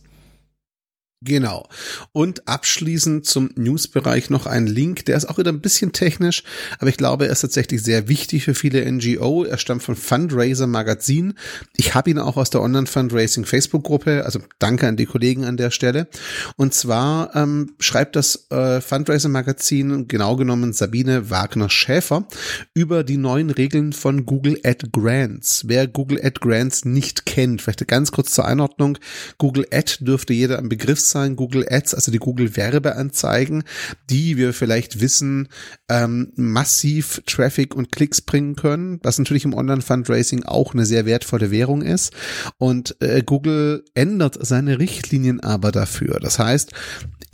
Genau. 1.23 1.67
Und 2.13 2.47
abschließend 2.47 3.25
zum 3.25 3.49
Newsbereich 3.55 4.29
noch 4.29 4.45
ein 4.45 4.67
Link, 4.67 5.07
der 5.07 5.17
ist 5.17 5.25
auch 5.25 5.39
wieder 5.39 5.51
ein 5.51 5.63
bisschen 5.63 5.93
technisch, 5.93 6.43
aber 6.79 6.91
ich 6.91 6.99
glaube, 6.99 7.25
er 7.25 7.33
ist 7.33 7.41
tatsächlich 7.41 7.83
sehr 7.83 8.09
wichtig 8.09 8.45
für 8.45 8.55
viele 8.55 8.85
NGO. 8.91 9.45
Er 9.45 9.57
stammt 9.57 9.83
von 9.83 9.97
Fundraiser 9.97 10.67
Magazin. 10.67 11.33
Ich 11.75 11.95
habe 11.95 12.11
ihn 12.11 12.19
auch 12.19 12.37
aus 12.37 12.51
der 12.51 12.61
Online-Fundraising 12.61 13.47
Facebook-Gruppe, 13.47 14.27
also 14.27 14.41
danke 14.59 14.87
an 14.87 14.99
die 14.99 15.07
Kollegen 15.07 15.47
an 15.47 15.57
der 15.57 15.71
Stelle. 15.71 16.09
Und 16.57 16.75
zwar 16.75 17.35
ähm, 17.35 17.77
schreibt 17.81 18.15
das 18.15 18.51
äh, 18.51 18.83
Fundraiser 18.83 19.31
Magazin, 19.31 20.09
genau 20.09 20.37
genommen 20.37 20.75
Sabine 20.75 21.31
Wagner-Schäfer, 21.31 22.29
über 22.75 23.05
die 23.05 23.17
neuen 23.17 23.49
Regeln 23.49 23.95
von 23.95 24.27
Google 24.27 24.61
Ad 24.65 24.87
Grants. 24.93 25.65
Wer 25.67 25.87
Google 25.87 26.21
Ad 26.23 26.41
Grants 26.43 26.85
nicht 26.85 27.25
kennt, 27.25 27.63
vielleicht 27.63 27.89
ganz 27.89 28.13
kurz 28.13 28.33
zur 28.33 28.45
Einordnung. 28.45 28.99
Google 29.39 29.67
Ad 29.73 29.95
dürfte 30.01 30.35
jeder 30.35 30.59
am 30.59 30.69
Begriff 30.69 31.06
sein, 31.11 31.37
Google 31.37 31.67
Ads, 31.69 31.95
also 31.95 32.11
die 32.13 32.19
Google 32.19 32.57
Werbeanzeigen, 32.57 33.65
die 34.11 34.37
wir 34.37 34.53
vielleicht 34.53 35.01
wissen, 35.01 35.49
ähm, 35.89 36.33
massiv 36.37 37.23
Traffic 37.27 37.75
und 37.75 37.93
Klicks 37.93 38.21
bringen 38.21 38.57
können, 38.57 38.99
was 39.03 39.19
natürlich 39.19 39.45
im 39.45 39.55
Online-Fundraising 39.55 40.45
auch 40.45 40.75
eine 40.75 40.87
sehr 40.87 41.07
wertvolle 41.07 41.51
Währung 41.51 41.83
ist. 41.83 42.13
Und 42.59 42.97
äh, 43.01 43.23
Google 43.25 43.85
ändert 43.95 44.39
seine 44.41 44.79
Richtlinien 44.79 45.41
aber 45.41 45.73
dafür. 45.73 46.19
Das 46.21 46.39
heißt, 46.39 46.73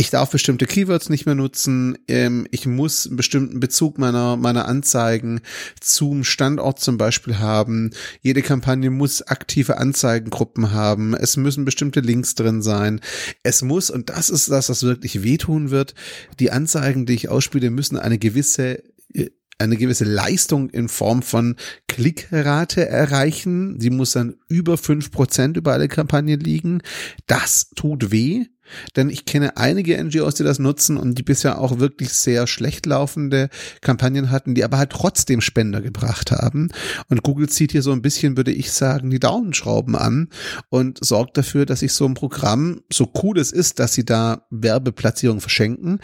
ich 0.03 0.11
darf 0.11 0.31
bestimmte 0.31 0.67
Keywords 0.67 1.11
nicht 1.11 1.27
mehr 1.27 1.37
nutzen, 1.37 1.97
ähm, 2.09 2.47
ich 2.51 2.67
muss 2.67 3.07
einen 3.07 3.17
bestimmten 3.17 3.61
Bezug 3.61 3.99
meiner, 3.99 4.37
meiner 4.37 4.67
Anzeigen 4.67 5.41
zum 5.81 6.25
Standort 6.25 6.81
zum 6.81 6.99
Beispiel 6.99 7.39
haben, 7.39 7.91
jede 8.21 8.43
Kampagne 8.43 8.91
muss 8.91 9.23
aktive 9.23 9.77
Anzeigengruppen 9.79 10.73
haben, 10.73 11.15
es 11.15 11.37
müssen 11.37 11.65
bestimmte 11.65 12.01
Links 12.01 12.35
drin 12.35 12.63
sein, 12.63 13.01
es 13.45 13.62
muss, 13.63 13.91
und 13.91 14.11
das 14.11 14.31
ist 14.31 14.51
das, 14.51 14.69
was 14.69 14.83
wirklich 14.83 15.23
wehtun 15.23 15.71
wird, 15.71 15.95
die 16.39 16.51
Anzeigen, 16.51 17.07
die 17.07 17.15
ich 17.15 17.29
ausspiele, 17.29 17.71
müssen 17.71 17.99
eine 17.99 18.19
gewisse 18.19 18.83
äh, 19.15 19.31
eine 19.59 19.77
gewisse 19.77 20.05
Leistung 20.05 20.71
in 20.71 20.89
Form 20.89 21.23
von 21.23 21.55
Klickrate 21.87 22.89
erreichen. 22.89 23.81
Sie 23.81 23.91
muss 23.91 24.13
dann 24.13 24.35
über 24.49 24.77
fünf 24.77 25.13
Prozent 25.13 25.57
über 25.57 25.73
alle 25.73 25.87
Kampagnen 25.87 26.41
liegen. 26.41 26.83
Das 27.27 27.71
tut 27.71 28.11
weh. 28.11 28.47
Denn 28.97 29.11
ich 29.11 29.25
kenne 29.25 29.57
einige 29.57 30.03
NGOs, 30.03 30.35
die 30.35 30.45
das 30.45 30.59
nutzen 30.59 30.97
und 30.97 31.19
die 31.19 31.23
bisher 31.23 31.59
auch 31.59 31.79
wirklich 31.79 32.13
sehr 32.13 32.47
schlecht 32.47 32.87
laufende 32.87 33.49
Kampagnen 33.81 34.31
hatten, 34.31 34.55
die 34.55 34.65
aber 34.65 34.79
halt 34.79 34.91
trotzdem 34.91 35.41
Spender 35.41 35.81
gebracht 35.81 36.31
haben. 36.31 36.71
Und 37.09 37.23
Google 37.23 37.49
zieht 37.49 37.73
hier 37.73 37.83
so 37.83 37.93
ein 37.93 38.03
bisschen, 38.03 38.37
würde 38.37 38.53
ich 38.53 38.73
sagen, 38.73 39.11
die 39.11 39.21
Daumenschrauben 39.21 39.97
an 39.97 40.29
und 40.69 41.05
sorgt 41.05 41.37
dafür, 41.37 41.67
dass 41.67 41.81
sich 41.81 41.93
so 41.93 42.07
ein 42.07 42.15
Programm, 42.15 42.83
so 42.93 43.13
cool 43.23 43.39
es 43.39 43.53
ist, 43.53 43.79
dass 43.79 43.95
sie 43.95 44.05
da 44.05 44.47
Werbeplatzierung 44.51 45.41
verschenken, 45.41 46.01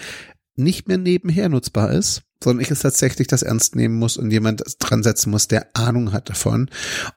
nicht 0.57 0.89
mehr 0.89 0.99
nebenher 0.99 1.49
nutzbar 1.49 1.93
ist, 1.93 2.23
sondern 2.43 2.63
ich 2.63 2.71
es 2.71 2.81
tatsächlich 2.81 3.27
das 3.27 3.43
ernst 3.43 3.77
nehmen 3.77 3.97
muss 3.97 4.17
und 4.17 4.31
jemand 4.31 4.63
dran 4.79 5.03
setzen 5.03 5.31
muss, 5.31 5.49
der 5.49 5.69
Ahnung 5.75 6.13
hat 6.13 6.29
davon. 6.29 6.71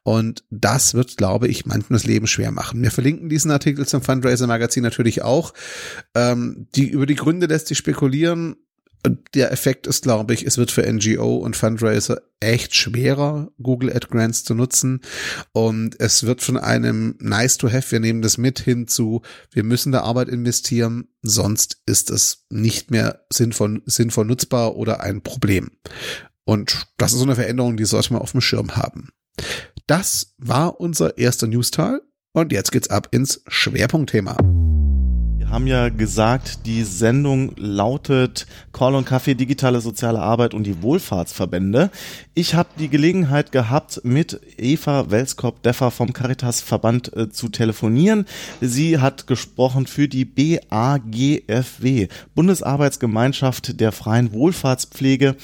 Und 0.03 0.43
das 0.49 0.93
wird, 0.93 1.17
glaube 1.17 1.47
ich, 1.47 1.65
manchmal 1.65 1.97
das 1.99 2.07
Leben 2.07 2.27
schwer 2.27 2.51
machen. 2.51 2.81
Wir 2.81 2.91
verlinken 2.91 3.29
diesen 3.29 3.51
Artikel 3.51 3.85
zum 3.85 4.01
Fundraiser 4.01 4.47
Magazin 4.47 4.83
natürlich 4.83 5.21
auch. 5.21 5.53
Ähm, 6.15 6.67
die, 6.75 6.89
über 6.89 7.05
die 7.05 7.15
Gründe 7.15 7.47
lässt 7.47 7.67
sich 7.67 7.77
spekulieren 7.77 8.55
der 9.33 9.51
Effekt 9.51 9.87
ist, 9.87 10.03
glaube 10.03 10.33
ich, 10.33 10.45
es 10.45 10.57
wird 10.57 10.71
für 10.71 10.91
NGO 10.91 11.37
und 11.37 11.55
Fundraiser 11.55 12.21
echt 12.39 12.75
schwerer, 12.75 13.51
Google 13.61 13.91
Ad 13.95 14.07
Grants 14.09 14.43
zu 14.43 14.53
nutzen. 14.53 15.01
Und 15.53 15.99
es 15.99 16.23
wird 16.23 16.41
von 16.41 16.57
einem 16.57 17.15
nice 17.19 17.57
to 17.57 17.71
have, 17.71 17.91
wir 17.91 17.99
nehmen 17.99 18.21
das 18.21 18.37
mit 18.37 18.59
hin 18.59 18.87
zu, 18.87 19.21
wir 19.51 19.63
müssen 19.63 19.91
da 19.91 20.01
Arbeit 20.01 20.29
investieren, 20.29 21.07
sonst 21.21 21.81
ist 21.85 22.09
es 22.09 22.45
nicht 22.49 22.91
mehr 22.91 23.25
sinnvoll, 23.31 23.81
sinnvoll 23.85 24.25
nutzbar 24.25 24.75
oder 24.75 25.01
ein 25.01 25.21
Problem. 25.21 25.71
Und 26.45 26.87
das 26.97 27.13
ist 27.13 27.19
so 27.19 27.25
eine 27.25 27.35
Veränderung, 27.35 27.77
die 27.77 27.85
sollte 27.85 28.13
man 28.13 28.21
auf 28.21 28.31
dem 28.31 28.41
Schirm 28.41 28.75
haben. 28.75 29.09
Das 29.87 30.33
war 30.37 30.79
unser 30.79 31.17
erster 31.17 31.47
News-Teil. 31.47 32.01
Und 32.33 32.53
jetzt 32.53 32.71
geht's 32.71 32.89
ab 32.89 33.09
ins 33.11 33.43
Schwerpunktthema 33.47 34.37
haben 35.51 35.67
ja 35.67 35.89
gesagt, 35.89 36.65
die 36.65 36.83
Sendung 36.83 37.51
lautet 37.57 38.47
Call 38.71 38.95
und 38.95 39.05
Kaffee, 39.05 39.35
digitale 39.35 39.81
soziale 39.81 40.21
Arbeit 40.21 40.53
und 40.53 40.63
die 40.63 40.81
Wohlfahrtsverbände. 40.81 41.91
Ich 42.33 42.55
habe 42.55 42.69
die 42.79 42.87
Gelegenheit 42.87 43.51
gehabt, 43.51 43.99
mit 44.05 44.39
Eva 44.57 45.11
Welskop-Deffer 45.11 45.91
vom 45.91 46.13
Caritas-Verband 46.13 47.13
äh, 47.17 47.29
zu 47.31 47.49
telefonieren. 47.49 48.25
Sie 48.61 48.99
hat 48.99 49.27
gesprochen 49.27 49.87
für 49.87 50.07
die 50.07 50.23
BAGFW, 50.23 52.07
Bundesarbeitsgemeinschaft 52.33 53.81
der 53.81 53.91
freien 53.91 54.31
Wohlfahrtspflege 54.31 55.35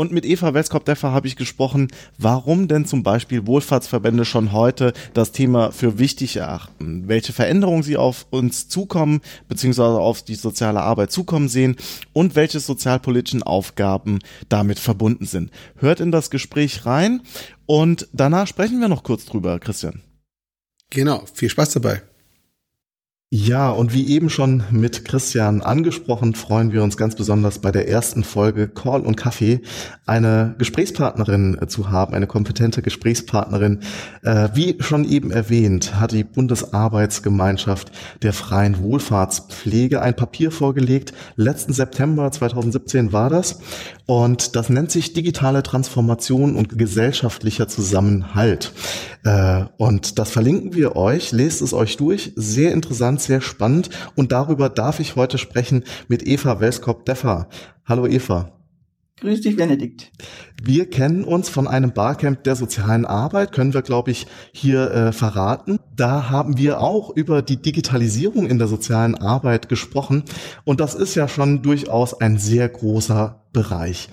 und 0.00 0.12
mit 0.12 0.24
Eva 0.24 0.54
Westkop-Deffer 0.54 1.12
habe 1.12 1.26
ich 1.26 1.36
gesprochen, 1.36 1.88
warum 2.16 2.68
denn 2.68 2.86
zum 2.86 3.02
Beispiel 3.02 3.46
Wohlfahrtsverbände 3.46 4.24
schon 4.24 4.52
heute 4.52 4.94
das 5.12 5.30
Thema 5.30 5.72
für 5.72 5.98
wichtig 5.98 6.36
erachten, 6.36 7.06
welche 7.06 7.34
Veränderungen 7.34 7.82
sie 7.82 7.98
auf 7.98 8.26
uns 8.30 8.68
zukommen, 8.68 9.20
beziehungsweise 9.46 10.00
auf 10.00 10.22
die 10.22 10.36
soziale 10.36 10.80
Arbeit 10.80 11.12
zukommen 11.12 11.50
sehen 11.50 11.76
und 12.14 12.34
welche 12.34 12.60
sozialpolitischen 12.60 13.42
Aufgaben 13.42 14.20
damit 14.48 14.78
verbunden 14.78 15.26
sind. 15.26 15.50
Hört 15.76 16.00
in 16.00 16.12
das 16.12 16.30
Gespräch 16.30 16.86
rein 16.86 17.20
und 17.66 18.08
danach 18.14 18.46
sprechen 18.46 18.80
wir 18.80 18.88
noch 18.88 19.02
kurz 19.02 19.26
drüber, 19.26 19.58
Christian. 19.58 20.00
Genau, 20.88 21.26
viel 21.34 21.50
Spaß 21.50 21.72
dabei. 21.72 22.00
Ja, 23.32 23.70
und 23.70 23.94
wie 23.94 24.08
eben 24.08 24.28
schon 24.28 24.64
mit 24.72 25.04
Christian 25.04 25.62
angesprochen, 25.62 26.34
freuen 26.34 26.72
wir 26.72 26.82
uns 26.82 26.96
ganz 26.96 27.14
besonders 27.14 27.60
bei 27.60 27.70
der 27.70 27.88
ersten 27.88 28.24
Folge 28.24 28.66
Call 28.66 29.02
und 29.02 29.14
Kaffee 29.14 29.60
eine 30.04 30.56
Gesprächspartnerin 30.58 31.56
zu 31.68 31.90
haben, 31.90 32.12
eine 32.12 32.26
kompetente 32.26 32.82
Gesprächspartnerin. 32.82 33.82
Äh, 34.24 34.48
wie 34.54 34.76
schon 34.80 35.04
eben 35.04 35.30
erwähnt, 35.30 36.00
hat 36.00 36.10
die 36.10 36.24
Bundesarbeitsgemeinschaft 36.24 37.92
der 38.22 38.32
freien 38.32 38.82
Wohlfahrtspflege 38.82 40.02
ein 40.02 40.16
Papier 40.16 40.50
vorgelegt. 40.50 41.12
Letzten 41.36 41.72
September 41.72 42.32
2017 42.32 43.12
war 43.12 43.30
das. 43.30 43.60
Und 44.06 44.56
das 44.56 44.70
nennt 44.70 44.90
sich 44.90 45.12
digitale 45.12 45.62
Transformation 45.62 46.56
und 46.56 46.76
gesellschaftlicher 46.76 47.68
Zusammenhalt. 47.68 48.72
Äh, 49.22 49.66
und 49.76 50.18
das 50.18 50.32
verlinken 50.32 50.74
wir 50.74 50.96
euch. 50.96 51.30
Lest 51.30 51.62
es 51.62 51.72
euch 51.72 51.96
durch. 51.96 52.32
Sehr 52.34 52.72
interessant, 52.72 53.19
sehr 53.24 53.40
spannend. 53.40 53.90
Und 54.14 54.32
darüber 54.32 54.68
darf 54.68 55.00
ich 55.00 55.16
heute 55.16 55.38
sprechen 55.38 55.84
mit 56.08 56.26
Eva 56.26 56.60
Welskop-Deffer. 56.60 57.48
Hallo 57.86 58.06
Eva. 58.06 58.52
Grüß 59.20 59.42
dich, 59.42 59.56
Benedikt. 59.56 60.10
Wir 60.62 60.88
kennen 60.88 61.24
uns 61.24 61.50
von 61.50 61.68
einem 61.68 61.92
Barcamp 61.92 62.42
der 62.44 62.56
sozialen 62.56 63.04
Arbeit, 63.04 63.52
können 63.52 63.74
wir, 63.74 63.82
glaube 63.82 64.10
ich, 64.10 64.26
hier 64.52 64.90
äh, 64.90 65.12
verraten. 65.12 65.78
Da 65.94 66.30
haben 66.30 66.56
wir 66.56 66.80
auch 66.80 67.10
über 67.14 67.42
die 67.42 67.60
Digitalisierung 67.60 68.46
in 68.46 68.58
der 68.58 68.66
sozialen 68.66 69.14
Arbeit 69.14 69.68
gesprochen. 69.68 70.24
Und 70.64 70.80
das 70.80 70.94
ist 70.94 71.16
ja 71.16 71.28
schon 71.28 71.60
durchaus 71.60 72.18
ein 72.18 72.38
sehr 72.38 72.66
großer 72.70 73.44
Bereich. 73.52 74.08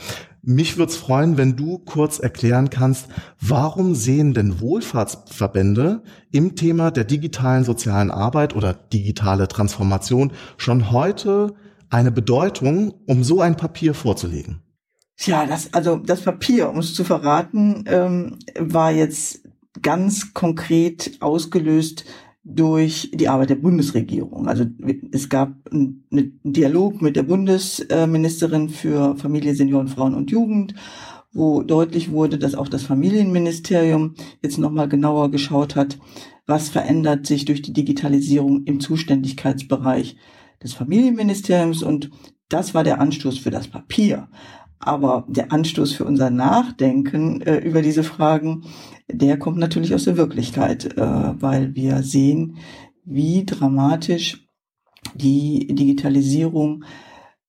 Mich 0.50 0.78
würde 0.78 0.94
es 0.94 0.98
freuen, 0.98 1.36
wenn 1.36 1.58
du 1.58 1.78
kurz 1.80 2.20
erklären 2.20 2.70
kannst, 2.70 3.10
warum 3.42 3.96
sehen 3.96 4.34
denn 4.34 4.62
Wohlfahrtsverbände 4.62 6.04
im 6.32 6.56
Thema 6.56 6.90
der 6.90 7.04
digitalen 7.04 7.66
sozialen 7.66 8.10
Arbeit 8.12 8.56
oder 8.56 8.74
digitale 8.74 9.50
Transformation 9.50 10.32
schon 10.56 10.90
heute 10.90 11.54
eine 11.90 12.14
Bedeutung, 12.14 12.94
um 13.08 13.26
so 13.26 13.42
ein 13.42 13.58
Papier 13.58 13.94
vorzulegen? 13.94 14.62
Ja, 15.20 15.46
das, 15.46 15.74
also 15.74 15.98
das 15.98 16.22
Papier, 16.22 16.70
um 16.70 16.78
es 16.78 16.94
zu 16.94 17.04
verraten, 17.04 17.84
ähm, 17.86 18.40
war 18.58 18.94
jetzt 18.94 19.42
ganz 19.82 20.34
konkret 20.34 21.18
ausgelöst 21.20 22.06
durch 22.50 23.12
die 23.14 23.28
Arbeit 23.28 23.50
der 23.50 23.56
Bundesregierung. 23.56 24.48
Also 24.48 24.66
es 25.12 25.28
gab 25.28 25.54
einen 25.70 26.40
Dialog 26.44 27.02
mit 27.02 27.18
der 27.18 27.24
Bundesministerin 27.24 28.70
für 28.70 29.18
Familie, 29.18 29.54
Senioren, 29.54 29.90
Frauen 29.90 30.16
und 30.16 30.32
Jugend, 30.32 30.74
wo 31.34 31.62
deutlich 31.62 32.10
wurde, 32.12 32.38
dass 32.38 32.56
auch 32.56 32.70
das 32.70 32.84
Familienministerium 32.84 34.16
jetzt 34.42 34.58
nochmal 34.60 34.88
genauer 34.88 35.30
geschaut 35.30 35.76
hat, 35.76 36.00
was 36.46 36.70
verändert 36.70 37.28
sich 37.28 37.44
durch 37.44 37.62
die 37.62 37.74
Digitalisierung 37.74 38.64
im 38.64 38.80
Zuständigkeitsbereich 38.80 40.16
des 40.64 40.74
Familienministeriums 40.74 41.84
und 41.84 42.10
das 42.48 42.74
war 42.74 42.86
der 42.86 43.02
Anstoß 43.02 43.40
für 43.40 43.52
das 43.52 43.68
Papier. 43.68 44.30
Aber 44.80 45.26
der 45.28 45.52
Anstoß 45.52 45.94
für 45.94 46.06
unser 46.06 46.30
Nachdenken 46.30 47.42
äh, 47.42 47.58
über 47.58 47.82
diese 47.82 48.04
Fragen, 48.04 48.64
der 49.12 49.38
kommt 49.40 49.58
natürlich 49.58 49.94
aus 49.94 50.04
der 50.04 50.18
Wirklichkeit, 50.18 50.98
äh, 50.98 51.02
weil 51.42 51.76
wir 51.76 52.04
sehen, 52.04 52.58
wie 53.04 53.46
dramatisch 53.46 54.46
die 55.16 55.68
Digitalisierung 55.68 56.84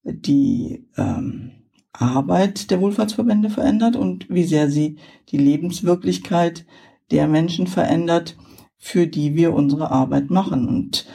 die 0.04 0.86
ähm, 0.96 1.50
Arbeit 1.92 2.70
der 2.70 2.80
Wohlfahrtsverbände 2.80 3.50
verändert 3.50 3.96
und 3.96 4.30
wie 4.30 4.44
sehr 4.44 4.70
sie 4.70 4.96
die 5.30 5.38
Lebenswirklichkeit 5.38 6.64
der 7.10 7.26
Menschen 7.26 7.66
verändert, 7.66 8.36
für 8.76 9.06
die 9.06 9.34
wir 9.34 9.52
unsere 9.52 9.90
Arbeit 9.90 10.30
machen. 10.30 10.68
Und 10.68 11.06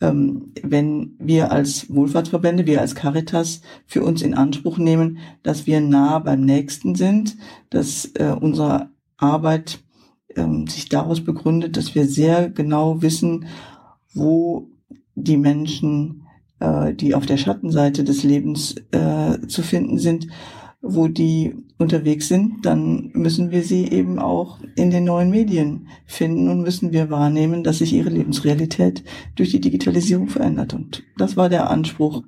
wenn 0.00 1.16
wir 1.18 1.50
als 1.50 1.92
Wohlfahrtsverbände, 1.92 2.66
wir 2.66 2.80
als 2.80 2.94
Caritas 2.94 3.62
für 3.86 4.04
uns 4.04 4.22
in 4.22 4.34
Anspruch 4.34 4.78
nehmen, 4.78 5.18
dass 5.42 5.66
wir 5.66 5.80
nah 5.80 6.20
beim 6.20 6.42
Nächsten 6.42 6.94
sind, 6.94 7.36
dass 7.70 8.04
äh, 8.14 8.34
unsere 8.40 8.90
Arbeit 9.16 9.80
ähm, 10.36 10.68
sich 10.68 10.88
daraus 10.88 11.22
begründet, 11.22 11.76
dass 11.76 11.94
wir 11.94 12.06
sehr 12.06 12.48
genau 12.48 13.02
wissen, 13.02 13.46
wo 14.14 14.70
die 15.16 15.36
Menschen, 15.36 16.22
äh, 16.60 16.94
die 16.94 17.14
auf 17.14 17.26
der 17.26 17.36
Schattenseite 17.36 18.04
des 18.04 18.22
Lebens 18.22 18.76
äh, 18.92 19.46
zu 19.48 19.62
finden 19.62 19.98
sind, 19.98 20.28
wo 20.80 21.08
die 21.08 21.54
unterwegs 21.78 22.28
sind, 22.28 22.64
dann 22.64 23.10
müssen 23.12 23.50
wir 23.50 23.62
sie 23.62 23.88
eben 23.88 24.18
auch 24.18 24.60
in 24.76 24.90
den 24.90 25.04
neuen 25.04 25.30
Medien 25.30 25.88
finden 26.06 26.48
und 26.48 26.62
müssen 26.62 26.92
wir 26.92 27.10
wahrnehmen, 27.10 27.64
dass 27.64 27.78
sich 27.78 27.92
ihre 27.92 28.10
Lebensrealität 28.10 29.02
durch 29.34 29.50
die 29.50 29.60
Digitalisierung 29.60 30.28
verändert. 30.28 30.74
Und 30.74 31.02
das 31.16 31.36
war 31.36 31.48
der 31.48 31.70
Anspruch, 31.70 32.22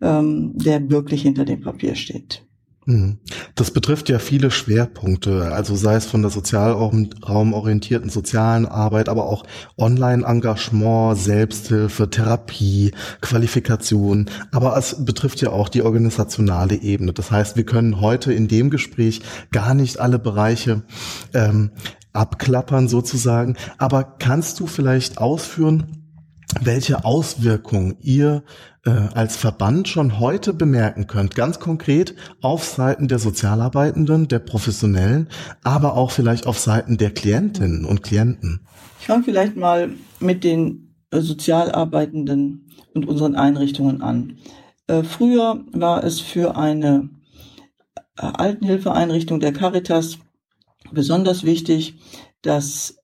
ähm, 0.00 0.52
der 0.56 0.90
wirklich 0.90 1.22
hinter 1.22 1.44
dem 1.44 1.60
Papier 1.60 1.94
steht. 1.94 2.46
Mhm. 2.86 3.18
Das 3.54 3.72
betrifft 3.72 4.08
ja 4.08 4.18
viele 4.18 4.50
Schwerpunkte, 4.50 5.52
also 5.52 5.76
sei 5.76 5.96
es 5.96 6.06
von 6.06 6.22
der 6.22 6.30
sozialraumorientierten 6.30 8.08
sozialen 8.08 8.64
Arbeit, 8.64 9.08
aber 9.10 9.26
auch 9.26 9.44
Online-Engagement, 9.76 11.18
Selbsthilfe, 11.18 12.08
Therapie, 12.08 12.92
Qualifikation, 13.20 14.30
aber 14.50 14.76
es 14.78 15.04
betrifft 15.04 15.42
ja 15.42 15.50
auch 15.50 15.68
die 15.68 15.82
organisationale 15.82 16.76
Ebene. 16.76 17.12
Das 17.12 17.30
heißt, 17.30 17.56
wir 17.56 17.64
können 17.64 18.00
heute 18.00 18.32
in 18.32 18.48
dem 18.48 18.70
Gespräch 18.70 19.20
gar 19.52 19.74
nicht 19.74 20.00
alle 20.00 20.18
Bereiche 20.18 20.82
ähm, 21.34 21.72
abklappern 22.14 22.88
sozusagen, 22.88 23.56
aber 23.76 24.04
kannst 24.18 24.58
du 24.58 24.66
vielleicht 24.66 25.18
ausführen, 25.18 25.99
welche 26.60 27.04
Auswirkungen 27.04 27.96
ihr 28.00 28.42
äh, 28.84 28.90
als 28.90 29.36
Verband 29.36 29.88
schon 29.88 30.18
heute 30.18 30.52
bemerken 30.52 31.06
könnt, 31.06 31.34
ganz 31.34 31.60
konkret 31.60 32.14
auf 32.40 32.64
Seiten 32.64 33.08
der 33.08 33.18
Sozialarbeitenden, 33.18 34.28
der 34.28 34.38
Professionellen, 34.38 35.28
aber 35.62 35.96
auch 35.96 36.10
vielleicht 36.10 36.46
auf 36.46 36.58
Seiten 36.58 36.96
der 36.96 37.10
Klientinnen 37.10 37.84
und 37.84 38.02
Klienten. 38.02 38.66
Ich 39.00 39.06
fange 39.06 39.24
vielleicht 39.24 39.56
mal 39.56 39.90
mit 40.18 40.44
den 40.44 40.94
äh, 41.10 41.20
Sozialarbeitenden 41.20 42.70
und 42.94 43.06
unseren 43.06 43.34
Einrichtungen 43.34 44.02
an. 44.02 44.38
Äh, 44.86 45.02
früher 45.02 45.64
war 45.72 46.04
es 46.04 46.20
für 46.20 46.56
eine 46.56 47.10
äh, 48.16 48.22
Altenhilfeeinrichtung 48.22 49.40
der 49.40 49.52
Caritas 49.52 50.18
besonders 50.90 51.44
wichtig, 51.44 51.94
dass 52.42 52.99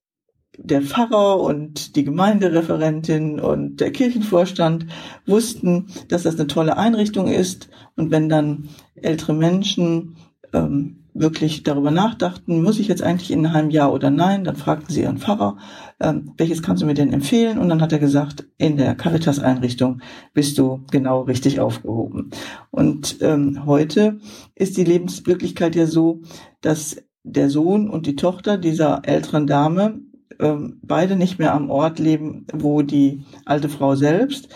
der 0.59 0.83
Pfarrer 0.83 1.41
und 1.41 1.97
die 1.97 2.05
Gemeindereferentin 2.05 3.41
und 3.41 3.81
der 3.81 3.93
Kirchenvorstand 3.93 4.87
wussten, 5.27 5.87
dass 6.09 6.23
das 6.23 6.37
eine 6.37 6.47
tolle 6.47 6.77
Einrichtung 6.77 7.29
ist. 7.29 7.69
Und 7.97 8.11
wenn 8.11 8.29
dann 8.29 8.69
ältere 8.95 9.35
Menschen 9.35 10.17
ähm, 10.53 11.05
wirklich 11.19 11.63
darüber 11.63 11.91
nachdachten, 11.91 12.63
muss 12.63 12.79
ich 12.79 12.89
jetzt 12.89 13.03
eigentlich 13.03 13.31
in 13.31 13.47
einem 13.47 13.71
Jahr 13.71 13.93
oder 13.93 14.11
nein, 14.11 14.45
dann 14.45 14.57
fragten 14.57 14.93
sie 14.93 15.03
ihren 15.03 15.19
Pfarrer, 15.19 15.57
ähm, 16.01 16.33
welches 16.37 16.63
kannst 16.63 16.83
du 16.83 16.87
mir 16.87 16.95
denn 16.95 17.13
empfehlen? 17.13 17.59
Und 17.59 17.69
dann 17.69 17.81
hat 17.81 17.93
er 17.93 17.99
gesagt, 17.99 18.47
in 18.59 18.77
der 18.77 18.95
Caritas-Einrichtung 18.95 20.03
bist 20.35 20.59
du 20.59 20.85
genau 20.91 21.23
richtig 21.23 21.61
aufgehoben. 21.61 22.31
Und 22.71 23.19
ähm, 23.23 23.65
heute 23.65 24.21
ist 24.55 24.77
die 24.77 24.85
Lebenswirklichkeit 24.85 25.75
ja 25.75 25.87
so, 25.87 26.21
dass 26.61 26.97
der 27.25 27.51
Sohn 27.51 27.89
und 27.89 28.07
die 28.07 28.17
Tochter 28.17 28.59
dieser 28.59 29.03
älteren 29.05 29.47
Dame 29.47 30.01
ähm, 30.39 30.81
beide 30.83 31.17
nicht 31.17 31.39
mehr 31.39 31.55
am 31.55 31.71
Ort 31.71 31.99
leben, 31.99 32.47
wo 32.53 32.83
die 32.83 33.25
alte 33.45 33.69
Frau 33.69 33.95
selbst. 33.95 34.49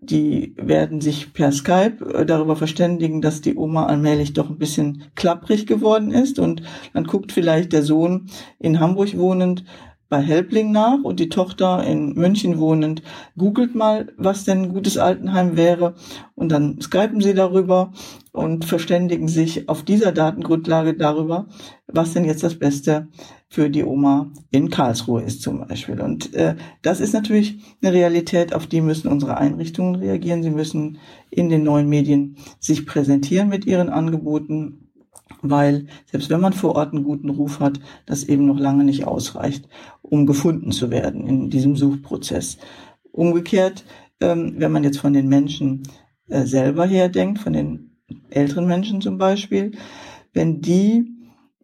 Die 0.00 0.54
werden 0.56 1.00
sich 1.00 1.32
per 1.32 1.52
Skype 1.52 2.04
äh, 2.12 2.26
darüber 2.26 2.56
verständigen, 2.56 3.22
dass 3.22 3.40
die 3.40 3.56
Oma 3.56 3.86
allmählich 3.86 4.32
doch 4.32 4.50
ein 4.50 4.58
bisschen 4.58 5.04
klapprig 5.14 5.66
geworden 5.66 6.10
ist 6.10 6.38
und 6.38 6.62
dann 6.92 7.04
guckt 7.04 7.32
vielleicht 7.32 7.72
der 7.72 7.82
Sohn 7.82 8.26
in 8.58 8.80
Hamburg 8.80 9.16
wohnend 9.16 9.64
bei 10.12 10.20
Helbling 10.20 10.72
nach 10.72 11.02
und 11.04 11.20
die 11.20 11.30
Tochter 11.30 11.82
in 11.84 12.12
München 12.12 12.58
wohnend 12.58 13.02
googelt 13.38 13.74
mal, 13.74 14.12
was 14.18 14.44
denn 14.44 14.64
ein 14.64 14.74
gutes 14.74 14.98
Altenheim 14.98 15.56
wäre 15.56 15.94
und 16.34 16.52
dann 16.52 16.78
skypen 16.82 17.22
sie 17.22 17.32
darüber 17.32 17.92
und 18.30 18.66
verständigen 18.66 19.26
sich 19.26 19.70
auf 19.70 19.84
dieser 19.84 20.12
Datengrundlage 20.12 20.92
darüber, 20.92 21.46
was 21.86 22.12
denn 22.12 22.26
jetzt 22.26 22.42
das 22.42 22.58
Beste 22.58 23.08
für 23.52 23.68
die 23.68 23.84
Oma 23.84 24.32
in 24.50 24.70
Karlsruhe 24.70 25.20
ist 25.20 25.42
zum 25.42 25.68
Beispiel. 25.68 26.00
Und 26.00 26.32
äh, 26.32 26.56
das 26.80 27.00
ist 27.00 27.12
natürlich 27.12 27.58
eine 27.82 27.92
Realität, 27.92 28.54
auf 28.54 28.66
die 28.66 28.80
müssen 28.80 29.08
unsere 29.08 29.36
Einrichtungen 29.36 29.96
reagieren. 29.96 30.42
Sie 30.42 30.50
müssen 30.50 30.96
in 31.28 31.50
den 31.50 31.62
neuen 31.62 31.86
Medien 31.86 32.36
sich 32.60 32.86
präsentieren 32.86 33.50
mit 33.50 33.66
ihren 33.66 33.90
Angeboten, 33.90 34.88
weil 35.42 35.86
selbst 36.10 36.30
wenn 36.30 36.40
man 36.40 36.54
vor 36.54 36.76
Ort 36.76 36.94
einen 36.94 37.04
guten 37.04 37.28
Ruf 37.28 37.60
hat, 37.60 37.78
das 38.06 38.24
eben 38.24 38.46
noch 38.46 38.58
lange 38.58 38.84
nicht 38.84 39.06
ausreicht, 39.06 39.68
um 40.00 40.24
gefunden 40.24 40.72
zu 40.72 40.90
werden 40.90 41.26
in 41.26 41.50
diesem 41.50 41.76
Suchprozess. 41.76 42.56
Umgekehrt, 43.10 43.84
ähm, 44.20 44.54
wenn 44.56 44.72
man 44.72 44.82
jetzt 44.82 44.98
von 44.98 45.12
den 45.12 45.28
Menschen 45.28 45.82
äh, 46.28 46.46
selber 46.46 46.86
her 46.86 47.10
denkt, 47.10 47.40
von 47.40 47.52
den 47.52 47.90
älteren 48.30 48.66
Menschen 48.66 49.02
zum 49.02 49.18
Beispiel, 49.18 49.72
wenn 50.32 50.62
die 50.62 51.04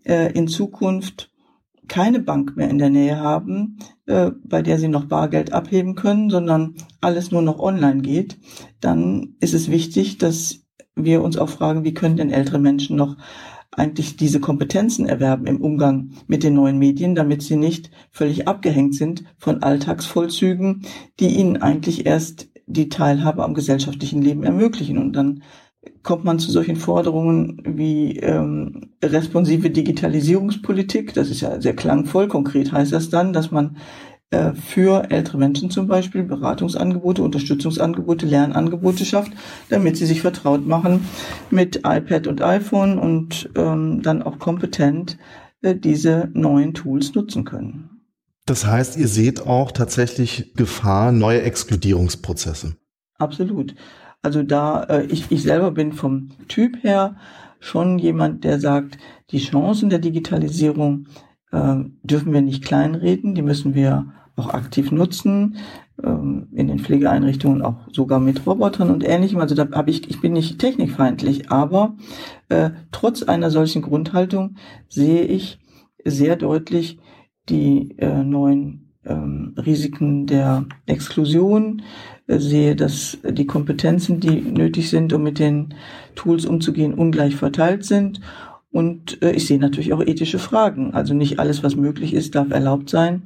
äh, 0.05 0.31
in 0.35 0.49
Zukunft 0.49 1.31
keine 1.89 2.21
Bank 2.21 2.57
mehr 2.57 2.71
in 2.71 2.79
der 2.79 2.91
Nähe 2.91 3.19
haben, 3.19 3.79
äh, 4.07 4.31
bei 4.45 4.63
der 4.63 4.79
sie 4.79 4.89
noch 4.89 5.07
Bargeld 5.07 5.53
abheben 5.53 5.95
können, 5.95 6.31
sondern 6.31 6.75
alles 7.01 7.31
nur 7.31 7.43
noch 7.43 7.59
online 7.59 8.03
geht, 8.03 8.39
dann 8.81 9.37
ist 9.41 9.55
es 9.55 9.71
wichtig, 9.71 10.19
dass 10.19 10.61
wir 10.95 11.23
uns 11.23 11.37
auch 11.37 11.49
fragen, 11.49 11.85
wie 11.85 11.95
können 11.95 12.17
denn 12.17 12.31
ältere 12.31 12.59
Menschen 12.59 12.97
noch 12.97 13.17
eigentlich 13.71 14.17
diese 14.17 14.41
Kompetenzen 14.41 15.07
erwerben 15.07 15.47
im 15.47 15.61
Umgang 15.61 16.11
mit 16.27 16.43
den 16.43 16.55
neuen 16.55 16.79
Medien, 16.79 17.15
damit 17.15 17.43
sie 17.43 17.57
nicht 17.57 17.91
völlig 18.11 18.49
abgehängt 18.49 18.95
sind 18.95 19.25
von 19.37 19.63
Alltagsvollzügen, 19.63 20.83
die 21.21 21.29
ihnen 21.29 21.59
eigentlich 21.59 22.07
erst 22.07 22.49
die 22.67 22.89
Teilhabe 22.89 23.45
am 23.45 23.55
gesellschaftlichen 23.55 24.21
Leben 24.21 24.43
ermöglichen. 24.43 24.99
Und 24.99 25.15
dann 25.15 25.43
kommt 26.03 26.25
man 26.25 26.39
zu 26.39 26.51
solchen 26.51 26.77
Forderungen 26.77 27.63
wie 27.65 28.19
ähm, 28.19 28.91
responsive 29.03 29.71
Digitalisierungspolitik. 29.71 31.15
Das 31.15 31.31
ist 31.31 31.41
ja 31.41 31.61
sehr 31.61 31.75
klangvoll. 31.75 32.29
Konkret 32.29 32.73
heißt 32.73 32.93
das 32.93 33.11
dann, 33.11 33.33
dass 33.33 33.51
man 33.51 33.77
äh, 34.31 34.53
für 34.53 35.11
ältere 35.11 35.39
Menschen 35.39 35.71
zum 35.71 35.87
Beispiel 35.87 36.23
Beratungsangebote, 36.23 37.23
Unterstützungsangebote, 37.23 38.27
Lernangebote 38.27 39.07
schafft, 39.07 39.33
damit 39.71 39.97
sie 39.97 40.05
sich 40.05 40.21
vertraut 40.21 40.67
machen 40.67 41.07
mit 41.51 41.77
iPad 41.85 42.27
und 42.27 42.43
iPhone 42.43 42.99
und 42.99 43.49
ähm, 43.57 44.03
dann 44.03 44.23
auch 44.23 44.39
kompetent 44.39 45.17
äh, 45.63 45.75
diese 45.75 46.31
neuen 46.35 46.75
Tools 46.75 47.15
nutzen 47.15 47.45
können. 47.45 48.03
Das 48.45 48.67
heißt, 48.67 48.97
ihr 48.97 49.09
seht 49.09 49.47
auch 49.47 49.73
tatsächlich 49.73 50.55
Gefahr, 50.55 51.13
neue 51.13 51.43
Exkludierungsprozesse. 51.43 52.77
Absolut. 53.19 53.75
Also 54.23 54.43
da, 54.43 54.85
äh, 54.85 55.07
ich, 55.07 55.31
ich 55.31 55.43
selber 55.43 55.71
bin 55.71 55.93
vom 55.93 56.31
Typ 56.49 56.83
her 56.83 57.17
schon 57.61 57.99
jemand, 57.99 58.45
der 58.45 58.61
sagt, 58.61 58.99
die 59.31 59.39
Chancen 59.39 59.91
der 59.91 59.99
Digitalisierung 59.99 61.07
äh, 61.53 61.77
dürfen 62.03 62.33
wir 62.33 62.41
nicht 62.41 62.65
kleinreden, 62.65 63.35
die 63.35 63.43
müssen 63.43 63.75
wir 63.75 64.13
auch 64.37 64.55
aktiv 64.55 64.93
nutzen, 64.93 65.57
ähm, 66.03 66.49
in 66.53 66.69
den 66.69 66.79
Pflegeeinrichtungen 66.79 67.63
auch 67.63 67.89
sogar 67.93 68.21
mit 68.21 68.47
Robotern 68.47 68.91
und 68.91 69.05
ähnlichem. 69.05 69.41
Also 69.41 69.55
da 69.55 69.69
habe 69.73 69.91
ich, 69.91 70.09
ich 70.09 70.21
bin 70.21 70.33
nicht 70.33 70.59
technikfeindlich, 70.59 71.51
aber 71.51 71.97
äh, 72.49 72.71
trotz 72.93 73.23
einer 73.23 73.51
solchen 73.51 73.83
Grundhaltung 73.83 74.57
sehe 74.89 75.25
ich 75.25 75.59
sehr 76.05 76.37
deutlich 76.37 76.99
die 77.49 77.97
äh, 77.99 78.23
neuen 78.23 78.88
ähm, 79.05 79.55
Risiken 79.57 80.27
der 80.27 80.67
Exklusion, 80.87 81.83
äh, 82.27 82.39
sehe, 82.39 82.77
dass 82.77 83.19
die 83.25 83.47
Kompetenzen, 83.47 84.21
die 84.21 84.41
nötig 84.41 84.91
sind, 84.91 85.13
um 85.13 85.23
mit 85.23 85.39
den 85.39 85.75
Tools 86.15 86.45
umzugehen, 86.45 86.95
ungleich 86.95 87.37
verteilt 87.37 87.85
sind. 87.85 88.21
Und 88.71 89.23
äh, 89.23 89.33
ich 89.33 89.47
sehe 89.47 89.59
natürlich 89.59 89.93
auch 89.93 90.03
ethische 90.03 90.39
Fragen. 90.39 90.93
Also 90.95 91.15
nicht 91.15 91.39
alles, 91.39 91.63
was 91.63 91.77
möglich 91.77 92.15
ist, 92.15 92.35
darf 92.35 92.51
erlaubt 92.51 92.91
sein. 92.91 93.23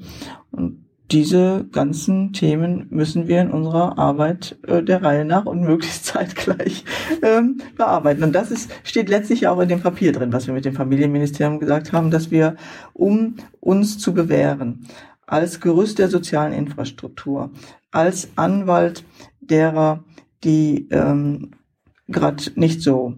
Und 0.51 0.83
diese 1.13 1.67
ganzen 1.71 2.33
Themen 2.33 2.87
müssen 2.91 3.29
wir 3.29 3.43
in 3.43 3.51
unserer 3.51 3.99
Arbeit 3.99 4.57
äh, 4.67 4.83
der 4.83 5.03
Reihe 5.03 5.25
nach 5.25 5.45
und 5.45 5.61
möglichst 5.61 6.07
zeitgleich 6.07 6.85
ähm, 7.23 7.61
bearbeiten. 7.77 8.23
Und 8.23 8.35
das 8.35 8.51
ist, 8.51 8.71
steht 8.83 9.09
letztlich 9.09 9.47
auch 9.49 9.61
in 9.61 9.69
dem 9.69 9.83
Papier 9.83 10.13
drin, 10.13 10.33
was 10.33 10.47
wir 10.47 10.55
mit 10.55 10.65
dem 10.65 10.75
Familienministerium 10.75 11.59
gesagt 11.59 11.93
haben, 11.93 12.11
dass 12.11 12.31
wir, 12.31 12.57
um 12.95 13.37
uns 13.61 13.99
zu 13.99 14.15
bewähren, 14.15 14.87
als 15.33 15.61
Gerüst 15.61 15.99
der 15.99 16.09
sozialen 16.09 16.53
Infrastruktur, 16.53 17.51
als 17.91 18.29
Anwalt 18.37 19.03
derer, 19.41 20.05
die 20.45 20.89
ähm, 20.91 21.53
gerade 22.07 22.45
nicht 22.55 22.83
so 22.83 23.15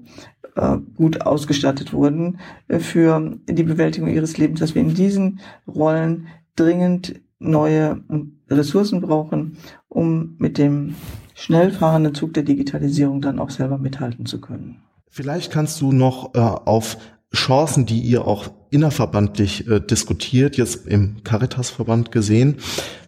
äh, 0.55 0.77
gut 0.95 1.23
ausgestattet 1.23 1.93
wurden 1.93 2.39
äh, 2.69 2.79
für 2.79 3.37
die 3.49 3.65
Bewältigung 3.65 4.09
ihres 4.09 4.39
Lebens, 4.39 4.61
dass 4.61 4.77
wir 4.77 4.83
in 4.83 4.95
diesen 4.95 5.41
Rollen 5.67 6.29
dringend 6.55 7.21
neue 7.41 8.01
Ressourcen 8.49 9.01
brauchen, 9.01 9.57
um 9.89 10.37
mit 10.39 10.57
dem 10.57 10.95
schnell 11.35 11.73
fahrenden 11.73 12.15
Zug 12.15 12.33
der 12.35 12.45
Digitalisierung 12.45 13.23
dann 13.23 13.41
auch 13.41 13.51
selber 13.51 13.77
mithalten 13.77 14.25
zu 14.25 14.41
können. 14.41 14.77
Vielleicht 15.11 15.51
kannst 15.51 15.81
du 15.81 15.91
noch 15.91 16.33
äh, 16.35 16.39
auf 16.39 16.97
Chancen, 17.35 17.87
die 17.87 17.99
ihr 17.99 18.25
auch 18.25 18.51
innerverbandlich 18.75 19.69
äh, 19.69 19.81
diskutiert, 19.81 20.57
jetzt 20.57 20.87
im 20.87 21.23
Caritas-Verband 21.25 22.11
gesehen, 22.13 22.57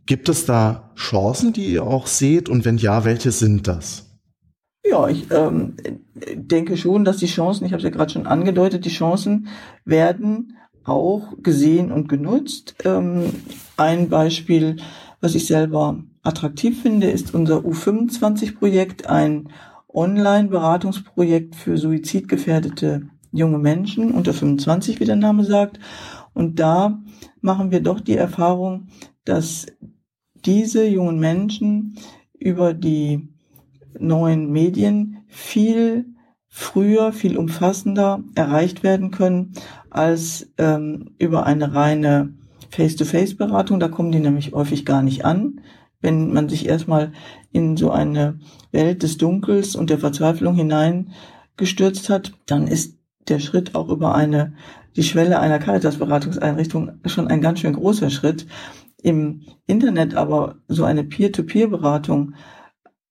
gibt 0.07 0.29
es 0.29 0.47
da 0.47 0.91
Chancen, 0.97 1.53
die 1.53 1.67
ihr 1.67 1.85
auch 1.85 2.07
seht? 2.07 2.49
Und 2.49 2.65
wenn 2.65 2.79
ja, 2.79 3.05
welche 3.05 3.33
sind 3.33 3.67
das? 3.67 4.07
Ja, 4.89 5.09
ich 5.09 5.27
ähm, 5.33 5.75
denke 6.35 6.77
schon, 6.77 7.05
dass 7.05 7.17
die 7.17 7.27
Chancen, 7.27 7.67
ich 7.67 7.73
habe 7.73 7.79
es 7.79 7.85
ja 7.85 7.91
gerade 7.91 8.13
schon 8.13 8.27
angedeutet, 8.27 8.85
die 8.85 8.91
Chancen 8.91 9.49
werden 9.85 10.57
auch 10.85 11.35
gesehen 11.43 11.91
und 11.91 12.09
genutzt. 12.09 12.77
Ähm, 12.85 13.25
ein 13.77 14.09
Beispiel, 14.09 14.77
was 15.21 15.35
ich 15.35 15.47
selber 15.47 15.99
attraktiv 16.23 16.83
finde, 16.83 17.11
ist 17.11 17.35
unser 17.35 17.59
U25-Projekt, 17.59 19.09
ein 19.09 19.49
Online-Beratungsprojekt 19.89 21.57
für 21.57 21.79
suizidgefährdete 21.79 23.09
junge 23.37 23.59
Menschen 23.59 24.13
unter 24.13 24.33
25, 24.33 25.01
wie 25.01 25.05
der 25.05 25.17
Name 25.17 25.45
sagt. 25.45 25.79
Und 26.35 26.59
da 26.59 26.99
machen 27.41 27.71
wir 27.71 27.81
doch 27.81 28.01
die 28.01 28.17
Erfahrung, 28.17 28.89
dass 29.25 29.67
diese 30.45 30.87
jungen 30.87 31.19
Menschen 31.19 31.97
über 32.39 32.75
die 32.75 33.29
neuen 33.99 34.53
Medien 34.53 35.25
viel 35.29 36.07
früher, 36.49 37.13
viel 37.13 37.37
umfassender 37.37 38.23
erreicht 38.35 38.83
werden 38.83 39.11
können 39.11 39.53
als 39.91 40.51
ähm, 40.57 41.11
über 41.19 41.45
eine 41.45 41.75
reine 41.75 42.35
Face-to-Face-Beratung. 42.71 43.81
Da 43.81 43.89
kommen 43.89 44.13
die 44.13 44.21
nämlich 44.21 44.53
häufig 44.53 44.87
gar 44.87 45.03
nicht 45.03 45.25
an. 45.25 45.61
Wenn 46.01 46.33
man 46.33 46.49
sich 46.49 46.67
erstmal 46.67 47.13
in 47.53 47.77
so 47.77 47.91
eine 47.91 48.39
Welt 48.73 49.03
des 49.03 49.19
Dunkels 49.19 49.77
und 49.77 49.91
der 49.91 49.99
Verzweiflung 49.99 50.55
hineingestürzt 50.55 52.09
hat, 52.09 52.33
dann 52.47 52.67
ist 52.67 52.96
der 53.29 53.39
Schritt 53.39 53.75
auch 53.75 53.89
über 53.89 54.15
eine, 54.15 54.55
die 54.97 55.03
Schwelle 55.03 55.41
einer 55.41 55.59
Caritas-Beratungseinrichtung 55.59 57.01
schon 57.05 57.29
ein 57.29 57.41
ganz 57.41 57.61
schön 57.61 57.75
großer 57.75 58.11
Schritt. 58.11 58.47
Im 59.03 59.43
Internet 59.67 60.15
aber 60.15 60.57
so 60.69 60.85
eine 60.85 61.05
Peer-to-Peer-Beratung 61.05 62.35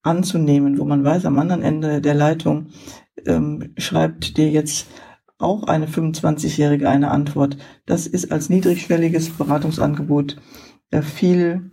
anzunehmen, 0.01 0.77
wo 0.77 0.85
man 0.85 1.03
weiß, 1.03 1.25
am 1.25 1.39
anderen 1.39 1.61
Ende 1.61 2.01
der 2.01 2.13
Leitung 2.13 2.67
ähm, 3.25 3.73
schreibt 3.77 4.37
dir 4.37 4.49
jetzt 4.49 4.87
auch 5.37 5.63
eine 5.63 5.87
25-Jährige 5.87 6.89
eine 6.89 7.11
Antwort. 7.11 7.57
Das 7.85 8.07
ist 8.07 8.31
als 8.31 8.49
niedrigschwelliges 8.49 9.31
Beratungsangebot 9.31 10.37
äh, 10.91 11.01
viel 11.01 11.71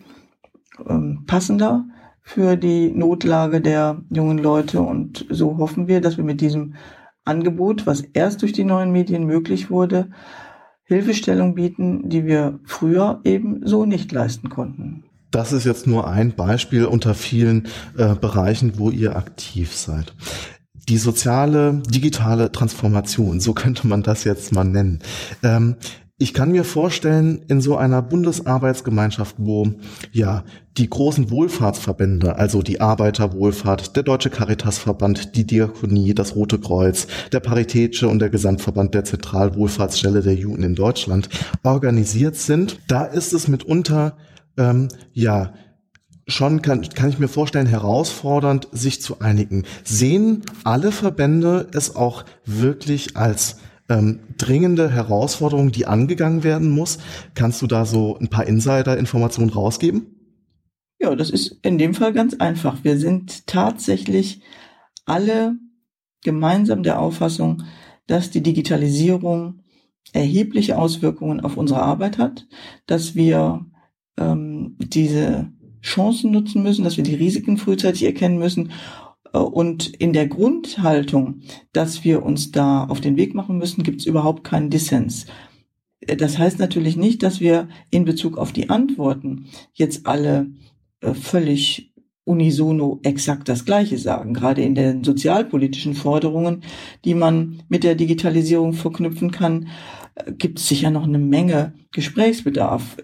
ähm, 0.89 1.25
passender 1.27 1.85
für 2.23 2.57
die 2.57 2.91
Notlage 2.91 3.61
der 3.61 4.03
jungen 4.11 4.39
Leute. 4.39 4.81
Und 4.81 5.27
so 5.29 5.59
hoffen 5.59 5.89
wir, 5.89 6.01
dass 6.01 6.17
wir 6.17 6.25
mit 6.25 6.41
diesem 6.41 6.75
Angebot, 7.25 7.87
was 7.87 8.03
erst 8.13 8.43
durch 8.43 8.53
die 8.53 8.65
neuen 8.65 8.93
Medien 8.93 9.25
möglich 9.25 9.71
wurde, 9.71 10.11
Hilfestellung 10.85 11.55
bieten, 11.55 12.09
die 12.09 12.27
wir 12.27 12.61
früher 12.65 13.21
eben 13.25 13.61
so 13.65 13.87
nicht 13.87 14.13
leisten 14.13 14.49
konnten. 14.49 15.05
Das 15.31 15.53
ist 15.53 15.65
jetzt 15.65 15.87
nur 15.87 16.09
ein 16.09 16.35
Beispiel 16.35 16.85
unter 16.85 17.15
vielen 17.15 17.69
äh, 17.97 18.15
Bereichen, 18.15 18.79
wo 18.79 18.91
ihr 18.91 19.17
aktiv 19.17 19.75
seid 19.75 20.15
die 20.89 20.99
soziale, 20.99 21.81
digitale 21.89 22.51
Transformation, 22.51 23.39
so 23.39 23.53
könnte 23.55 23.87
man 23.87 24.03
das 24.03 24.25
jetzt 24.25 24.53
mal 24.53 24.65
nennen. 24.65 24.99
Ähm, 25.43 25.77
Ich 26.19 26.35
kann 26.35 26.53
mir 26.53 26.63
vorstellen, 26.63 27.43
in 27.49 27.61
so 27.61 27.77
einer 27.77 28.01
Bundesarbeitsgemeinschaft, 28.01 29.37
wo 29.39 29.67
ja 30.13 30.45
die 30.79 30.89
großen 30.89 31.31
Wohlfahrtsverbände, 31.31 32.37
also 32.37 32.63
die 32.63 32.81
Arbeiterwohlfahrt, 32.81 33.95
der 33.95 34.03
Deutsche 34.03 34.31
Caritasverband, 34.31 35.37
die 35.37 35.47
Diakonie, 35.47 36.15
das 36.15 36.35
Rote 36.35 36.59
Kreuz, 36.59 37.07
der 37.31 37.41
Paritätische 37.41 38.09
und 38.09 38.21
der 38.21 38.31
Gesamtverband 38.31 38.95
der 38.95 39.05
Zentralwohlfahrtsstelle 39.05 40.23
der 40.23 40.35
Juden 40.35 40.63
in 40.63 40.75
Deutschland 40.75 41.29
organisiert 41.63 42.37
sind, 42.37 42.79
da 42.89 43.05
ist 43.05 43.33
es 43.33 43.49
mitunter 43.49 44.17
ähm, 44.57 44.89
ja 45.13 45.53
schon 46.29 46.63
kann, 46.63 46.89
kann 46.89 47.11
ich 47.11 47.19
mir 47.19 47.29
vorstellen, 47.29 47.67
herausfordernd, 47.67 48.69
sich 48.73 49.03
zu 49.03 49.21
einigen. 49.21 49.65
Sehen 49.85 50.43
alle 50.65 50.93
Verbände 50.93 51.69
es 51.75 51.97
auch 51.97 52.25
wirklich 52.47 53.17
als 53.17 53.57
ähm, 53.89 54.21
dringende 54.39 54.91
Herausforderung, 54.91 55.73
die 55.73 55.87
angegangen 55.87 56.45
werden 56.45 56.71
muss? 56.71 56.99
Kannst 57.35 57.61
du 57.61 57.67
da 57.67 57.85
so 57.85 58.17
ein 58.19 58.29
paar 58.29 58.47
Insider-Informationen 58.47 59.51
rausgeben? 59.51 60.22
Ja, 61.03 61.17
das 61.17 61.31
ist 61.31 61.59
in 61.63 61.79
dem 61.79 61.95
Fall 61.95 62.13
ganz 62.13 62.35
einfach. 62.35 62.85
Wir 62.85 62.97
sind 62.97 63.49
tatsächlich 63.49 64.41
alle 65.05 65.57
gemeinsam 66.23 66.85
der 66.85 67.01
Auffassung, 67.01 67.65
dass 68.07 68.31
die 68.31 68.43
Digitalisierung 68.43 69.63
erhebliche 70.13 70.79
Auswirkungen 70.79 71.41
auf 71.41 71.57
unsere 71.57 71.83
Arbeit 71.83 72.19
hat, 72.19 72.47
dass 72.87 73.17
wir 73.17 73.67
ähm, 74.17 74.77
diese 74.79 75.51
Chancen 75.83 76.31
nutzen 76.31 76.63
müssen, 76.63 76.85
dass 76.85 76.97
wir 76.97 77.05
die 77.05 77.17
Risiken 77.17 77.57
frühzeitig 77.57 78.05
erkennen 78.05 78.39
müssen 78.39 78.71
äh, 79.33 79.39
und 79.39 79.89
in 79.89 80.13
der 80.13 80.29
Grundhaltung, 80.29 81.41
dass 81.73 82.05
wir 82.05 82.23
uns 82.23 82.53
da 82.53 82.85
auf 82.85 83.01
den 83.01 83.17
Weg 83.17 83.35
machen 83.35 83.59
müssen, 83.59 83.83
gibt 83.83 84.03
es 84.03 84.07
überhaupt 84.07 84.45
keinen 84.45 84.71
Dissens. 84.71 85.27
Äh, 86.01 86.17
das 86.17 86.39
heißt 86.39 86.61
natürlich 86.61 86.97
nicht, 86.97 87.25
dass 87.25 87.41
wir 87.41 87.69
in 87.91 88.05
Bezug 88.05 88.39
auf 88.39 88.53
die 88.53 88.71
Antworten 88.71 89.47
jetzt 89.75 90.07
alle 90.07 90.47
völlig 91.15 91.93
unisono 92.25 93.01
exakt 93.03 93.49
das 93.49 93.65
Gleiche 93.65 93.99
sagen. 93.99 94.33
Gerade 94.35 94.63
in 94.63 94.75
den 94.75 95.03
sozialpolitischen 95.03 95.95
Forderungen, 95.95 96.63
die 97.05 97.15
man 97.15 97.63
mit 97.69 97.85
der 97.85 97.95
Digitalisierung 97.95 98.73
verknüpfen 98.73 99.31
kann, 99.33 99.69
gibt 100.39 100.59
es 100.59 100.69
sicher 100.69 100.91
noch 100.91 101.05
eine 101.05 101.19
Menge 101.19 101.75
Gesprächsbedarf. 101.91 102.99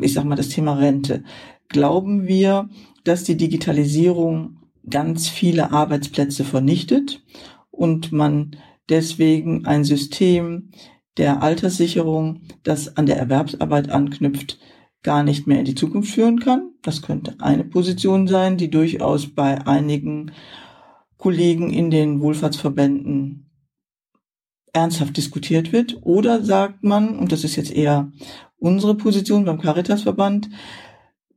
Ich 0.00 0.14
sag 0.14 0.24
mal 0.24 0.36
das 0.36 0.48
Thema 0.48 0.74
Rente. 0.74 1.24
Glauben 1.68 2.26
wir, 2.26 2.70
dass 3.04 3.24
die 3.24 3.36
Digitalisierung 3.36 4.58
ganz 4.88 5.28
viele 5.28 5.72
Arbeitsplätze 5.72 6.44
vernichtet 6.44 7.22
und 7.70 8.12
man 8.12 8.56
deswegen 8.88 9.66
ein 9.66 9.84
System 9.84 10.70
der 11.18 11.42
Alterssicherung, 11.42 12.42
das 12.62 12.96
an 12.96 13.06
der 13.06 13.18
Erwerbsarbeit 13.18 13.90
anknüpft, 13.90 14.58
gar 15.02 15.22
nicht 15.22 15.46
mehr 15.46 15.58
in 15.58 15.64
die 15.64 15.74
Zukunft 15.74 16.12
führen 16.12 16.40
kann. 16.40 16.72
Das 16.82 17.02
könnte 17.02 17.36
eine 17.40 17.64
Position 17.64 18.28
sein, 18.28 18.56
die 18.56 18.70
durchaus 18.70 19.26
bei 19.28 19.66
einigen 19.66 20.32
Kollegen 21.16 21.70
in 21.70 21.90
den 21.90 22.20
Wohlfahrtsverbänden 22.20 23.50
ernsthaft 24.72 25.16
diskutiert 25.16 25.72
wird. 25.72 25.98
Oder 26.02 26.44
sagt 26.44 26.82
man, 26.82 27.18
und 27.18 27.32
das 27.32 27.44
ist 27.44 27.56
jetzt 27.56 27.72
eher 27.72 28.10
unsere 28.58 28.96
Position 28.96 29.44
beim 29.44 29.60
Caritasverband, 29.60 30.48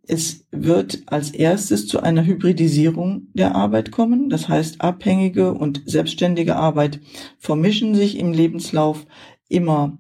es 0.08 0.46
wird 0.52 1.02
als 1.08 1.32
erstes 1.32 1.88
zu 1.88 2.00
einer 2.00 2.26
Hybridisierung 2.26 3.28
der 3.34 3.56
Arbeit 3.56 3.92
kommen. 3.92 4.30
Das 4.30 4.48
heißt, 4.48 4.82
abhängige 4.82 5.54
und 5.54 5.82
selbstständige 5.86 6.56
Arbeit 6.56 7.00
vermischen 7.40 7.96
sich 7.96 8.20
im 8.20 8.32
Lebenslauf 8.32 9.08
immer 9.50 9.98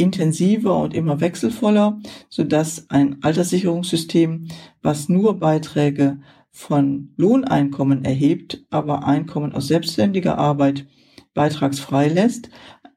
intensiver 0.00 0.76
und 0.78 0.94
immer 0.94 1.20
wechselvoller, 1.20 2.00
sodass 2.28 2.88
ein 2.88 3.22
Alterssicherungssystem, 3.22 4.48
was 4.82 5.08
nur 5.08 5.38
Beiträge 5.38 6.20
von 6.50 7.10
Lohneinkommen 7.16 8.04
erhebt, 8.04 8.64
aber 8.70 9.06
Einkommen 9.06 9.52
aus 9.52 9.68
selbstständiger 9.68 10.38
Arbeit 10.38 10.86
beitragsfrei 11.34 12.08
lässt, 12.08 12.50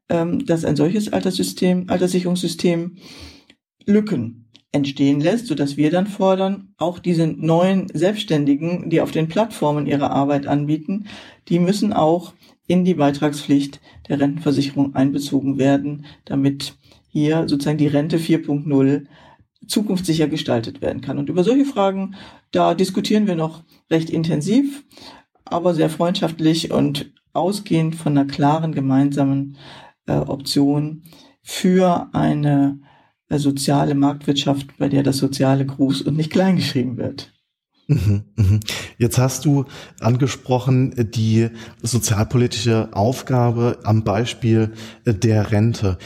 ähm, 0.10 0.46
dass 0.46 0.66
ein 0.66 0.76
solches 0.76 1.14
Alterssystem, 1.14 1.86
Alterssicherungssystem 1.88 2.98
Lücken 3.86 4.50
entstehen 4.72 5.22
lässt, 5.22 5.48
so 5.48 5.56
dass 5.56 5.78
wir 5.78 5.92
dann 5.92 6.08
fordern, 6.08 6.74
auch 6.78 6.98
diese 6.98 7.28
neuen 7.28 7.90
Selbstständigen, 7.94 8.90
die 8.90 9.02
auf 9.02 9.12
den 9.12 9.28
Plattformen 9.28 9.86
ihre 9.86 10.10
Arbeit 10.10 10.48
anbieten, 10.48 11.06
die 11.48 11.60
müssen 11.60 11.94
auch 11.94 12.34
in 12.66 12.86
die 12.86 12.96
Beitragspflicht 12.96 13.82
der 14.10 14.20
Rentenversicherung 14.20 14.96
einbezogen 14.96 15.58
werden, 15.58 16.06
damit 16.26 16.76
hier 17.14 17.48
sozusagen 17.48 17.78
die 17.78 17.88
Rente 17.88 18.18
4.0 18.18 19.06
zukunftssicher 19.68 20.28
gestaltet 20.28 20.82
werden 20.82 21.02
kann. 21.02 21.20
Und 21.20 21.30
über 21.30 21.44
solche 21.44 21.66
Fragen, 21.66 22.16
da 22.52 22.74
diskutieren 22.74 23.28
wir 23.28 23.36
noch 23.36 23.64
recht 23.90 24.10
intensiv, 24.10 24.84
aber 25.46 25.76
sehr 25.76 25.92
freundschaftlich 25.92 26.72
und 26.72 27.14
ausgehend 27.32 27.96
von 27.96 28.18
einer 28.18 28.28
klaren 28.28 28.74
gemeinsamen 28.74 29.58
äh, 30.08 30.14
Option 30.14 31.04
für 31.44 32.10
eine 32.14 32.80
äh, 33.30 33.38
soziale 33.38 33.94
Marktwirtschaft, 33.94 34.78
bei 34.80 34.90
der 34.90 35.04
das 35.04 35.18
Soziale 35.18 35.66
groß 35.66 36.02
und 36.02 36.18
nicht 36.18 36.32
klein 36.32 36.56
geschrieben 36.56 36.98
wird. 36.98 37.32
Mhm, 37.88 38.24
mhm. 38.36 38.60
Jetzt 38.98 39.18
hast 39.18 39.46
du 39.46 39.66
angesprochen 40.00 41.12
die 41.14 41.50
sozialpolitische 41.82 42.90
Aufgabe 42.94 43.80
am 43.84 44.04
Beispiel 44.04 44.72
der 45.06 45.52
Rente. 45.52 45.98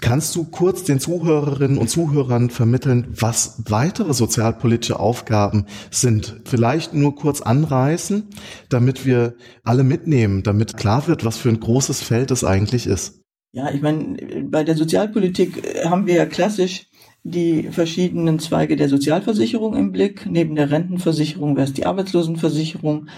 Kannst 0.00 0.34
du 0.34 0.44
kurz 0.44 0.84
den 0.84 0.98
Zuhörerinnen 0.98 1.76
und 1.76 1.88
Zuhörern 1.88 2.48
vermitteln, 2.48 3.06
was 3.10 3.62
weitere 3.68 4.14
sozialpolitische 4.14 4.98
Aufgaben 4.98 5.66
sind? 5.90 6.40
Vielleicht 6.44 6.94
nur 6.94 7.14
kurz 7.14 7.42
anreißen, 7.42 8.28
damit 8.70 9.04
wir 9.04 9.34
alle 9.62 9.84
mitnehmen, 9.84 10.42
damit 10.42 10.76
klar 10.76 11.06
wird, 11.06 11.24
was 11.24 11.36
für 11.36 11.50
ein 11.50 11.60
großes 11.60 12.02
Feld 12.02 12.30
es 12.30 12.44
eigentlich 12.44 12.86
ist. 12.86 13.20
Ja, 13.54 13.70
ich 13.70 13.82
meine, 13.82 14.16
bei 14.44 14.64
der 14.64 14.76
Sozialpolitik 14.76 15.62
äh, 15.62 15.84
haben 15.84 16.06
wir 16.06 16.14
ja 16.14 16.24
klassisch 16.24 16.86
die 17.22 17.68
verschiedenen 17.70 18.38
Zweige 18.38 18.76
der 18.76 18.88
Sozialversicherung 18.88 19.76
im 19.76 19.92
Blick. 19.92 20.26
Neben 20.26 20.56
der 20.56 20.70
Rentenversicherung 20.70 21.56
wäre 21.56 21.66
es 21.66 21.74
die 21.74 21.86
Arbeitslosenversicherung, 21.86 23.08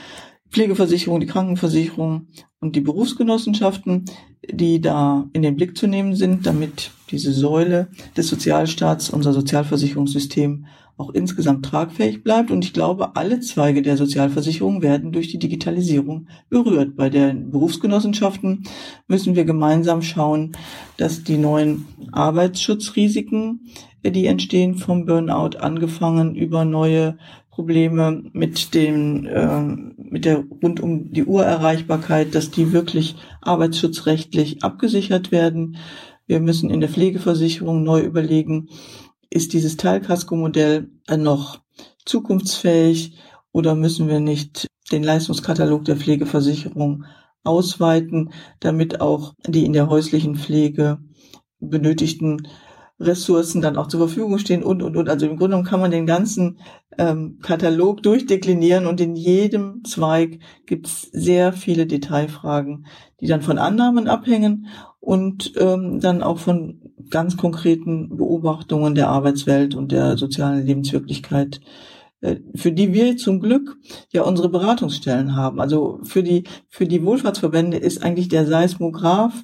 Pflegeversicherung, 0.51 1.21
die 1.21 1.27
Krankenversicherung 1.27 2.29
und 2.61 2.77
die 2.77 2.81
Berufsgenossenschaften, 2.81 4.05
die 4.51 4.81
da 4.81 5.29
in 5.33 5.43
den 5.43 5.57
Blick 5.57 5.77
zu 5.77 5.87
nehmen 5.87 6.15
sind, 6.15 6.47
damit 6.47 6.93
diese 7.11 7.33
Säule 7.33 7.89
des 8.17 8.29
Sozialstaats, 8.29 9.11
unser 9.11 9.33
Sozialversicherungssystem 9.33 10.67
auch 10.97 11.11
insgesamt 11.11 11.65
tragfähig 11.65 12.23
bleibt. 12.23 12.51
Und 12.51 12.65
ich 12.65 12.73
glaube, 12.73 13.17
alle 13.17 13.41
Zweige 13.41 13.83
der 13.83 13.97
Sozialversicherung 13.97 14.81
werden 14.83 15.13
durch 15.13 15.29
die 15.29 15.39
Digitalisierung 15.39 16.29
berührt. 16.49 16.97
Bei 16.97 17.11
den 17.11 17.51
Berufsgenossenschaften 17.51 18.65
müssen 19.09 19.35
wir 19.35 19.45
gemeinsam 19.45 20.03
schauen, 20.03 20.53
dass 20.97 21.25
die 21.25 21.39
neuen 21.39 21.87
Arbeitsschutzrisiken, 22.13 23.73
die 24.05 24.27
entstehen 24.27 24.77
vom 24.77 25.07
Burnout, 25.07 25.59
angefangen 25.59 26.37
über 26.37 26.65
neue 26.65 27.19
Probleme 27.55 28.21
mit 28.33 28.75
dem 28.75 29.27
äh, 29.27 29.61
mit 29.97 30.25
der 30.25 30.45
rund 30.61 30.81
um 30.81 31.13
die 31.13 31.25
Uhrerreichbarkeit, 31.25 32.35
dass 32.35 32.51
die 32.51 32.73
wirklich 32.73 33.15
arbeitsschutzrechtlich 33.43 34.65
abgesichert 34.65 35.31
werden. 35.31 35.77
Wir 36.27 36.41
müssen 36.41 36.69
in 36.69 36.81
der 36.81 36.89
Pflegeversicherung 36.89 37.85
neu 37.85 38.01
überlegen, 38.01 38.71
ist 39.31 39.53
dieses 39.53 39.77
Teilkasko-Modell 39.77 40.89
noch 41.17 41.61
zukunftsfähig 42.05 43.19
oder 43.53 43.77
müssen 43.77 44.09
wir 44.09 44.19
nicht 44.19 44.67
den 44.91 45.05
Leistungskatalog 45.05 45.85
der 45.85 45.97
Pflegeversicherung 45.97 47.05
ausweiten, 47.45 48.33
damit 48.59 49.01
auch 49.01 49.33
die 49.47 49.65
in 49.65 49.75
der 49.75 49.89
häuslichen 49.89 50.35
Pflege 50.35 50.99
benötigten 51.61 52.49
Ressourcen 53.01 53.61
dann 53.61 53.77
auch 53.77 53.89
zur 53.89 54.01
Verfügung 54.01 54.39
stehen 54.39 54.63
und, 54.63 54.83
und, 54.83 54.97
und. 54.97 55.09
Also 55.09 55.27
im 55.27 55.37
Grunde 55.37 55.51
genommen 55.51 55.69
kann 55.69 55.81
man 55.81 55.91
den 55.91 56.07
ganzen 56.07 56.59
ähm, 56.97 57.39
Katalog 57.43 58.03
durchdeklinieren 58.03 58.87
und 58.87 59.01
in 59.01 59.17
jedem 59.17 59.83
Zweig 59.85 60.39
gibt 60.67 60.87
es 60.87 61.03
sehr 61.13 61.53
viele 61.53 61.87
Detailfragen, 61.87 62.87
die 63.21 63.27
dann 63.27 63.43
von 63.43 63.59
Annahmen 63.59 64.07
abhängen 64.07 64.69
und 65.01 65.53
ähm, 65.59 66.01
dann 66.01 66.23
auch 66.23 66.39
von 66.39 66.81
ganz 67.11 67.37
konkreten 67.37 68.17
Beobachtungen 68.17 68.95
der 68.95 69.09
Arbeitswelt 69.09 69.75
und 69.75 69.93
der 69.93 70.17
sozialen 70.17 70.65
Lebenswirklichkeit, 70.65 71.61
äh, 72.21 72.37
für 72.55 72.73
die 72.73 72.95
wir 72.95 73.17
zum 73.17 73.41
Glück 73.41 73.77
ja 74.13 74.23
unsere 74.23 74.49
Beratungsstellen 74.49 75.37
haben. 75.37 75.61
Also 75.61 76.01
für 76.05 76.23
die, 76.23 76.45
für 76.69 76.87
die 76.87 77.05
Wohlfahrtsverbände 77.05 77.77
ist 77.77 78.03
eigentlich 78.03 78.29
der 78.29 78.47
Seismograph 78.47 79.35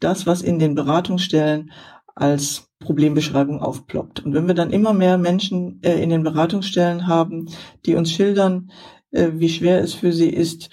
das, 0.00 0.26
was 0.26 0.42
in 0.42 0.58
den 0.58 0.74
Beratungsstellen 0.74 1.70
als 2.14 2.70
Problembeschreibung 2.84 3.60
aufploppt. 3.60 4.24
Und 4.24 4.34
wenn 4.34 4.46
wir 4.46 4.54
dann 4.54 4.70
immer 4.70 4.92
mehr 4.92 5.18
Menschen 5.18 5.80
äh, 5.82 6.00
in 6.02 6.10
den 6.10 6.22
Beratungsstellen 6.22 7.06
haben, 7.06 7.48
die 7.86 7.94
uns 7.94 8.12
schildern, 8.12 8.70
äh, 9.10 9.30
wie 9.34 9.48
schwer 9.48 9.82
es 9.82 9.94
für 9.94 10.12
sie 10.12 10.28
ist, 10.28 10.70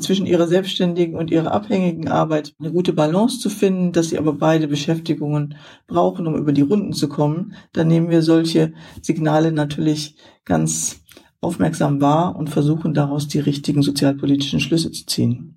zwischen 0.00 0.26
ihrer 0.26 0.46
selbstständigen 0.46 1.16
und 1.16 1.30
ihrer 1.30 1.50
abhängigen 1.50 2.08
Arbeit 2.08 2.54
eine 2.58 2.72
gute 2.72 2.92
Balance 2.92 3.38
zu 3.38 3.48
finden, 3.48 3.92
dass 3.92 4.10
sie 4.10 4.18
aber 4.18 4.34
beide 4.34 4.68
Beschäftigungen 4.68 5.56
brauchen, 5.86 6.26
um 6.26 6.36
über 6.36 6.52
die 6.52 6.62
Runden 6.62 6.92
zu 6.92 7.08
kommen, 7.08 7.54
dann 7.72 7.88
nehmen 7.88 8.10
wir 8.10 8.20
solche 8.20 8.74
Signale 9.00 9.52
natürlich 9.52 10.16
ganz 10.44 11.00
aufmerksam 11.40 12.02
wahr 12.02 12.36
und 12.36 12.50
versuchen 12.50 12.92
daraus 12.92 13.28
die 13.28 13.38
richtigen 13.38 13.82
sozialpolitischen 13.82 14.60
Schlüsse 14.60 14.92
zu 14.92 15.06
ziehen. 15.06 15.55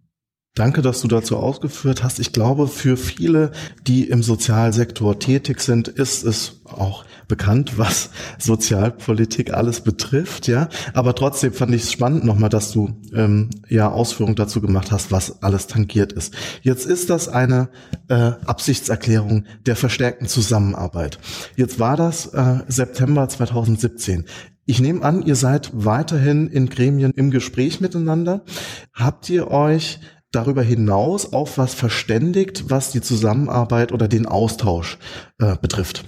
Danke, 0.55 0.81
dass 0.81 1.01
du 1.01 1.07
dazu 1.07 1.38
ausgeführt 1.38 2.03
hast. 2.03 2.19
Ich 2.19 2.33
glaube, 2.33 2.67
für 2.67 2.97
viele, 2.97 3.51
die 3.88 4.09
im 4.09 4.23
Sozialsektor 4.23 5.17
tätig 5.19 5.62
sind, 5.62 5.88
ist 5.88 6.23
es 6.23 6.62
auch 6.65 7.05
bekannt, 7.29 7.77
was 7.77 8.09
Sozialpolitik 8.39 9.53
alles 9.53 9.81
betrifft, 9.81 10.47
ja. 10.47 10.67
Aber 10.93 11.15
trotzdem 11.15 11.53
fand 11.53 11.73
ich 11.73 11.83
es 11.83 11.91
spannend 11.91 12.25
nochmal, 12.25 12.49
dass 12.49 12.71
du 12.71 12.99
ähm, 13.13 13.49
ja 13.69 13.89
Ausführungen 13.89 14.35
dazu 14.35 14.59
gemacht 14.59 14.91
hast, 14.91 15.12
was 15.12 15.41
alles 15.43 15.67
tangiert 15.67 16.12
ist. 16.12 16.33
Jetzt 16.62 16.85
ist 16.85 17.09
das 17.09 17.29
eine 17.29 17.69
äh, 18.09 18.31
Absichtserklärung 18.45 19.45
der 19.65 19.77
verstärkten 19.77 20.27
Zusammenarbeit. 20.27 21.19
Jetzt 21.55 21.79
war 21.79 21.95
das 21.95 22.25
äh, 22.33 22.63
September 22.67 23.29
2017. 23.29 24.25
Ich 24.65 24.81
nehme 24.81 25.03
an, 25.03 25.25
ihr 25.25 25.35
seid 25.35 25.71
weiterhin 25.73 26.47
in 26.47 26.69
Gremien 26.69 27.12
im 27.15 27.31
Gespräch 27.31 27.79
miteinander. 27.81 28.43
Habt 28.93 29.29
ihr 29.29 29.49
euch 29.49 29.99
darüber 30.31 30.61
hinaus 30.61 31.33
auf 31.33 31.57
was 31.57 31.73
verständigt, 31.73 32.69
was 32.69 32.91
die 32.91 33.01
Zusammenarbeit 33.01 33.91
oder 33.91 34.07
den 34.07 34.25
Austausch 34.25 34.97
äh, 35.39 35.55
betrifft? 35.57 36.05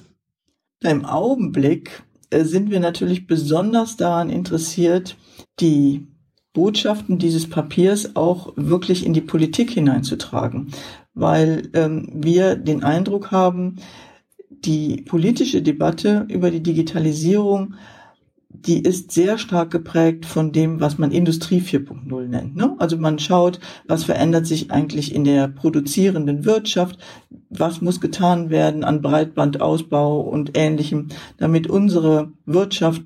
Im 0.83 1.05
Augenblick 1.05 2.03
äh, 2.29 2.43
sind 2.43 2.71
wir 2.71 2.79
natürlich 2.79 3.27
besonders 3.27 3.97
daran 3.97 4.29
interessiert, 4.29 5.17
die 5.59 6.07
Botschaften 6.53 7.17
dieses 7.17 7.49
Papiers 7.49 8.15
auch 8.15 8.53
wirklich 8.57 9.05
in 9.05 9.13
die 9.13 9.21
Politik 9.21 9.71
hineinzutragen, 9.71 10.71
weil 11.13 11.69
ähm, 11.73 12.09
wir 12.13 12.55
den 12.55 12.83
Eindruck 12.83 13.31
haben, 13.31 13.77
die 14.49 15.01
politische 15.01 15.61
Debatte 15.61 16.25
über 16.29 16.51
die 16.51 16.61
Digitalisierung 16.61 17.75
die 18.53 18.83
ist 18.83 19.11
sehr 19.11 19.37
stark 19.37 19.71
geprägt 19.71 20.25
von 20.25 20.51
dem, 20.51 20.79
was 20.79 20.97
man 20.97 21.11
Industrie 21.11 21.61
4.0 21.61 22.27
nennt. 22.27 22.55
Ne? 22.55 22.75
Also 22.79 22.97
man 22.97 23.17
schaut, 23.17 23.59
was 23.87 24.03
verändert 24.03 24.45
sich 24.45 24.71
eigentlich 24.71 25.15
in 25.15 25.23
der 25.23 25.47
produzierenden 25.47 26.45
Wirtschaft, 26.45 26.97
was 27.49 27.81
muss 27.81 28.01
getan 28.01 28.49
werden 28.49 28.83
an 28.83 29.01
Breitbandausbau 29.01 30.19
und 30.19 30.51
ähnlichem, 30.55 31.09
damit 31.37 31.67
unsere 31.67 32.33
Wirtschaft 32.45 33.03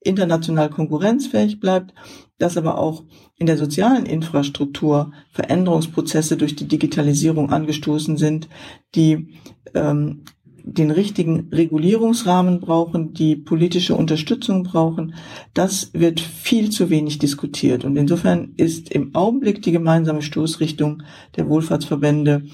international 0.00 0.70
konkurrenzfähig 0.70 1.60
bleibt, 1.60 1.94
dass 2.38 2.56
aber 2.56 2.78
auch 2.78 3.04
in 3.36 3.46
der 3.46 3.56
sozialen 3.56 4.06
Infrastruktur 4.06 5.12
Veränderungsprozesse 5.30 6.36
durch 6.36 6.56
die 6.56 6.68
Digitalisierung 6.68 7.50
angestoßen 7.50 8.16
sind, 8.16 8.48
die 8.94 9.34
ähm, 9.74 10.24
den 10.72 10.90
richtigen 10.90 11.48
Regulierungsrahmen 11.52 12.60
brauchen, 12.60 13.14
die 13.14 13.36
politische 13.36 13.94
Unterstützung 13.94 14.64
brauchen, 14.64 15.14
das 15.54 15.90
wird 15.94 16.20
viel 16.20 16.70
zu 16.70 16.90
wenig 16.90 17.18
diskutiert. 17.18 17.84
Und 17.84 17.96
insofern 17.96 18.52
ist 18.56 18.90
im 18.90 19.14
Augenblick 19.14 19.62
die 19.62 19.72
gemeinsame 19.72 20.22
Stoßrichtung 20.22 21.02
der 21.36 21.48
Wohlfahrtsverbände 21.48 22.44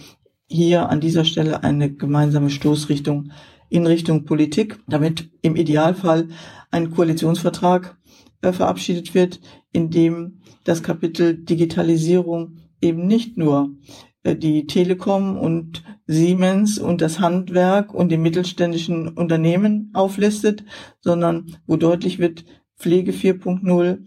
hier 0.47 0.89
an 0.89 1.01
dieser 1.01 1.25
Stelle 1.25 1.65
eine 1.65 1.93
gemeinsame 1.93 2.51
Stoßrichtung 2.51 3.31
in 3.69 3.87
Richtung 3.87 4.25
Politik, 4.25 4.79
damit 4.87 5.31
im 5.43 5.57
Idealfall 5.57 6.29
ein 6.71 6.91
Koalitionsvertrag 6.91 7.97
äh, 8.43 8.53
verabschiedet 8.53 9.15
wird, 9.15 9.41
in 9.73 9.91
dem 9.91 10.41
das 10.65 10.83
Kapitel 10.83 11.37
Digitalisierung 11.37 12.59
eben 12.81 13.07
nicht 13.07 13.37
nur 13.37 13.71
die 14.25 14.67
Telekom 14.67 15.37
und 15.37 15.83
Siemens 16.07 16.79
und 16.79 17.01
das 17.01 17.21
Handwerk 17.21 17.93
und 17.93 18.11
die 18.11 18.17
mittelständischen 18.17 19.09
Unternehmen 19.09 19.91
auflistet, 19.93 20.65
sondern 21.01 21.57
wo 21.67 21.77
deutlich 21.77 22.19
wird, 22.19 22.45
Pflege 22.77 23.13
4.0, 23.13 23.99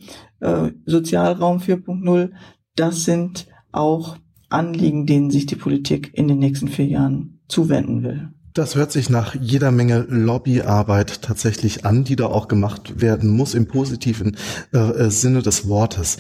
äh, 0.42 0.72
Sozialraum 0.86 1.60
4.0, 1.60 2.32
das 2.76 3.06
sind 3.06 3.48
auch 3.72 4.18
Anliegen, 4.50 5.06
denen 5.06 5.30
sich 5.30 5.46
die 5.46 5.56
Politik 5.56 6.12
in 6.14 6.28
den 6.28 6.40
nächsten 6.40 6.68
vier 6.68 6.86
Jahren 6.86 7.40
zuwenden 7.48 8.04
will. 8.04 8.30
Das 8.54 8.76
hört 8.76 8.92
sich 8.92 9.10
nach 9.10 9.36
jeder 9.36 9.72
Menge 9.72 10.08
Lobbyarbeit 10.10 11.22
tatsächlich 11.22 11.86
an, 11.86 12.04
die 12.04 12.16
da 12.16 12.26
auch 12.26 12.48
gemacht 12.48 13.02
werden 13.02 13.30
muss 13.30 13.54
im 13.54 13.68
positiven 13.68 14.36
äh, 14.74 14.78
äh 14.78 15.12
Sinne 15.12 15.44
des 15.44 15.68
Wortes. 15.68 16.18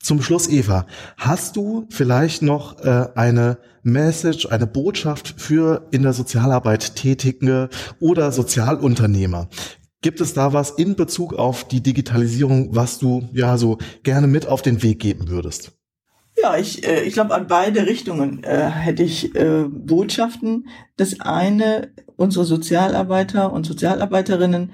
Zum 0.00 0.22
Schluss, 0.22 0.48
Eva, 0.48 0.86
hast 1.16 1.56
du 1.56 1.86
vielleicht 1.90 2.42
noch 2.42 2.78
äh, 2.80 3.08
eine 3.16 3.58
Message, 3.82 4.46
eine 4.46 4.66
Botschaft 4.66 5.34
für 5.38 5.88
in 5.90 6.02
der 6.02 6.12
Sozialarbeit 6.12 6.94
Tätige 6.94 7.68
oder 7.98 8.30
Sozialunternehmer? 8.30 9.48
Gibt 10.00 10.20
es 10.20 10.32
da 10.34 10.52
was 10.52 10.70
in 10.70 10.94
Bezug 10.94 11.34
auf 11.34 11.66
die 11.66 11.82
Digitalisierung, 11.82 12.76
was 12.76 13.00
du 13.00 13.28
ja 13.32 13.58
so 13.58 13.78
gerne 14.04 14.28
mit 14.28 14.46
auf 14.46 14.62
den 14.62 14.82
Weg 14.84 15.00
geben 15.00 15.28
würdest? 15.28 15.72
Ja, 16.40 16.56
ich, 16.56 16.86
äh, 16.86 17.02
ich 17.02 17.14
glaube, 17.14 17.34
an 17.34 17.48
beide 17.48 17.86
Richtungen 17.86 18.44
äh, 18.44 18.70
hätte 18.70 19.02
ich 19.02 19.34
äh, 19.34 19.64
Botschaften. 19.68 20.68
Das 20.96 21.18
eine, 21.18 21.92
unsere 22.16 22.44
Sozialarbeiter 22.44 23.52
und 23.52 23.66
Sozialarbeiterinnen 23.66 24.72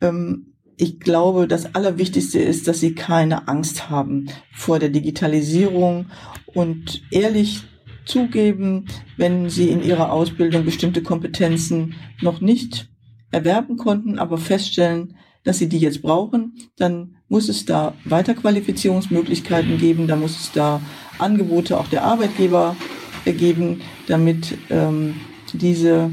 ähm, 0.00 0.51
ich 0.76 1.00
glaube, 1.00 1.46
das 1.46 1.74
Allerwichtigste 1.74 2.38
ist, 2.38 2.68
dass 2.68 2.80
sie 2.80 2.94
keine 2.94 3.48
Angst 3.48 3.90
haben 3.90 4.28
vor 4.52 4.78
der 4.78 4.88
Digitalisierung 4.88 6.06
und 6.46 7.02
ehrlich 7.10 7.62
zugeben, 8.04 8.86
wenn 9.16 9.48
sie 9.48 9.68
in 9.68 9.82
ihrer 9.82 10.12
Ausbildung 10.12 10.64
bestimmte 10.64 11.02
Kompetenzen 11.02 11.94
noch 12.20 12.40
nicht 12.40 12.88
erwerben 13.30 13.76
konnten, 13.76 14.18
aber 14.18 14.38
feststellen, 14.38 15.16
dass 15.44 15.58
sie 15.58 15.68
die 15.68 15.78
jetzt 15.78 16.02
brauchen, 16.02 16.54
dann 16.76 17.16
muss 17.28 17.48
es 17.48 17.64
da 17.64 17.94
Weiterqualifizierungsmöglichkeiten 18.04 19.78
geben, 19.78 20.06
da 20.06 20.16
muss 20.16 20.38
es 20.38 20.52
da 20.52 20.80
Angebote 21.18 21.78
auch 21.78 21.88
der 21.88 22.04
Arbeitgeber 22.04 22.76
geben, 23.24 23.80
damit 24.06 24.56
ähm, 24.70 25.14
diese 25.52 26.10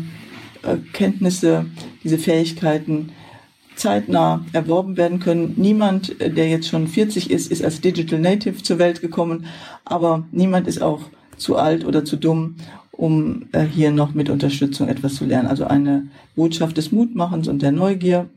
äh, 0.64 0.78
Kenntnisse, 0.94 1.66
diese 2.04 2.18
Fähigkeiten 2.18 3.12
zeitnah 3.80 4.46
erworben 4.54 4.98
werden 4.98 5.20
können. 5.20 5.54
Niemand, 5.58 6.20
äh, 6.22 6.30
der 6.30 6.50
jetzt 6.50 6.68
schon 6.68 6.88
40 6.88 7.32
ist, 7.32 7.52
ist 7.52 7.64
als 7.64 7.82
Digital 7.82 8.20
Native 8.20 8.62
zur 8.62 8.80
Welt 8.80 9.02
gekommen, 9.02 9.46
aber 9.86 10.26
niemand 10.32 10.68
ist 10.68 10.82
auch 10.82 11.02
zu 11.38 11.58
alt 11.58 11.86
oder 11.86 12.06
zu 12.06 12.18
dumm, 12.18 12.58
um 12.92 13.48
äh, 13.54 13.64
hier 13.64 13.92
noch 13.92 14.14
mit 14.14 14.30
Unterstützung 14.30 14.88
etwas 14.88 15.16
zu 15.16 15.26
lernen. 15.26 15.48
Also 15.48 15.66
eine 15.66 16.08
Botschaft 16.36 16.78
des 16.78 16.92
Mutmachens 16.92 17.48
und 17.48 17.62
der 17.62 17.72
Neugier. 17.72 18.30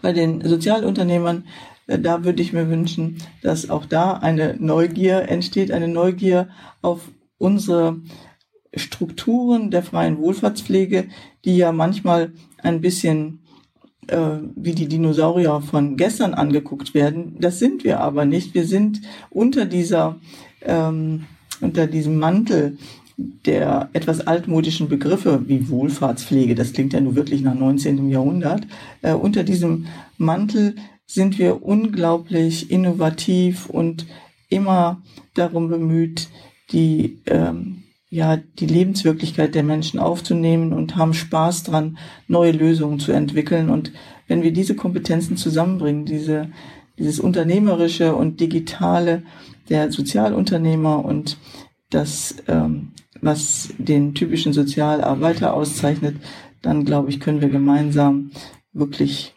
Bei 0.00 0.12
den 0.12 0.46
Sozialunternehmern, 0.46 1.44
äh, 1.88 1.98
da 1.98 2.24
würde 2.24 2.42
ich 2.42 2.52
mir 2.52 2.70
wünschen, 2.70 3.18
dass 3.42 3.68
auch 3.68 3.84
da 3.84 4.14
eine 4.14 4.56
Neugier 4.58 5.28
entsteht, 5.28 5.72
eine 5.72 5.88
Neugier 5.88 6.48
auf 6.80 7.08
unsere 7.38 8.00
Strukturen 8.74 9.70
der 9.70 9.82
freien 9.82 10.18
Wohlfahrtspflege, 10.18 11.08
die 11.44 11.56
ja 11.56 11.72
manchmal 11.72 12.32
ein 12.62 12.80
bisschen 12.80 13.41
äh, 14.08 14.38
wie 14.56 14.74
die 14.74 14.88
Dinosaurier 14.88 15.60
von 15.60 15.96
gestern 15.96 16.34
angeguckt 16.34 16.94
werden. 16.94 17.36
Das 17.40 17.58
sind 17.58 17.84
wir 17.84 18.00
aber 18.00 18.24
nicht. 18.24 18.54
Wir 18.54 18.66
sind 18.66 19.00
unter 19.30 19.64
dieser, 19.64 20.16
ähm, 20.62 21.24
unter 21.60 21.86
diesem 21.86 22.18
Mantel 22.18 22.78
der 23.16 23.90
etwas 23.92 24.26
altmodischen 24.26 24.88
Begriffe 24.88 25.42
wie 25.46 25.68
Wohlfahrtspflege, 25.68 26.54
das 26.54 26.72
klingt 26.72 26.92
ja 26.92 27.00
nur 27.00 27.14
wirklich 27.14 27.42
nach 27.42 27.54
19. 27.54 28.08
Jahrhundert, 28.08 28.66
äh, 29.02 29.12
unter 29.12 29.44
diesem 29.44 29.86
Mantel 30.16 30.74
sind 31.06 31.38
wir 31.38 31.62
unglaublich 31.62 32.70
innovativ 32.70 33.66
und 33.66 34.06
immer 34.48 35.02
darum 35.34 35.68
bemüht, 35.68 36.28
die 36.72 37.18
ähm, 37.26 37.81
ja, 38.12 38.36
die 38.36 38.66
Lebenswirklichkeit 38.66 39.54
der 39.54 39.62
Menschen 39.62 39.98
aufzunehmen 39.98 40.74
und 40.74 40.96
haben 40.96 41.14
Spaß 41.14 41.62
dran, 41.62 41.96
neue 42.28 42.52
Lösungen 42.52 42.98
zu 43.00 43.10
entwickeln. 43.10 43.70
Und 43.70 43.90
wenn 44.28 44.42
wir 44.42 44.52
diese 44.52 44.76
Kompetenzen 44.76 45.38
zusammenbringen, 45.38 46.04
diese, 46.04 46.50
dieses 46.98 47.18
Unternehmerische 47.18 48.14
und 48.14 48.38
Digitale 48.38 49.22
der 49.70 49.90
Sozialunternehmer 49.90 51.02
und 51.02 51.38
das, 51.88 52.36
ähm, 52.48 52.92
was 53.22 53.70
den 53.78 54.14
typischen 54.14 54.52
Sozialarbeiter 54.52 55.54
auszeichnet, 55.54 56.16
dann 56.60 56.84
glaube 56.84 57.08
ich, 57.08 57.18
können 57.18 57.40
wir 57.40 57.48
gemeinsam 57.48 58.30
wirklich 58.74 59.34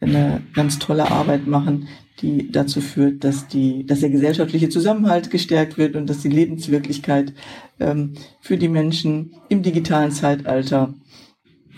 eine 0.00 0.42
ganz 0.54 0.78
tolle 0.78 1.10
Arbeit 1.10 1.46
machen, 1.46 1.88
die 2.20 2.50
dazu 2.50 2.80
führt, 2.80 3.24
dass 3.24 3.48
die, 3.48 3.86
dass 3.86 4.00
der 4.00 4.10
gesellschaftliche 4.10 4.68
Zusammenhalt 4.68 5.30
gestärkt 5.30 5.78
wird 5.78 5.96
und 5.96 6.08
dass 6.08 6.20
die 6.20 6.28
Lebenswirklichkeit 6.28 7.32
ähm, 7.80 8.14
für 8.40 8.56
die 8.56 8.68
Menschen 8.68 9.34
im 9.48 9.62
digitalen 9.62 10.10
Zeitalter 10.10 10.94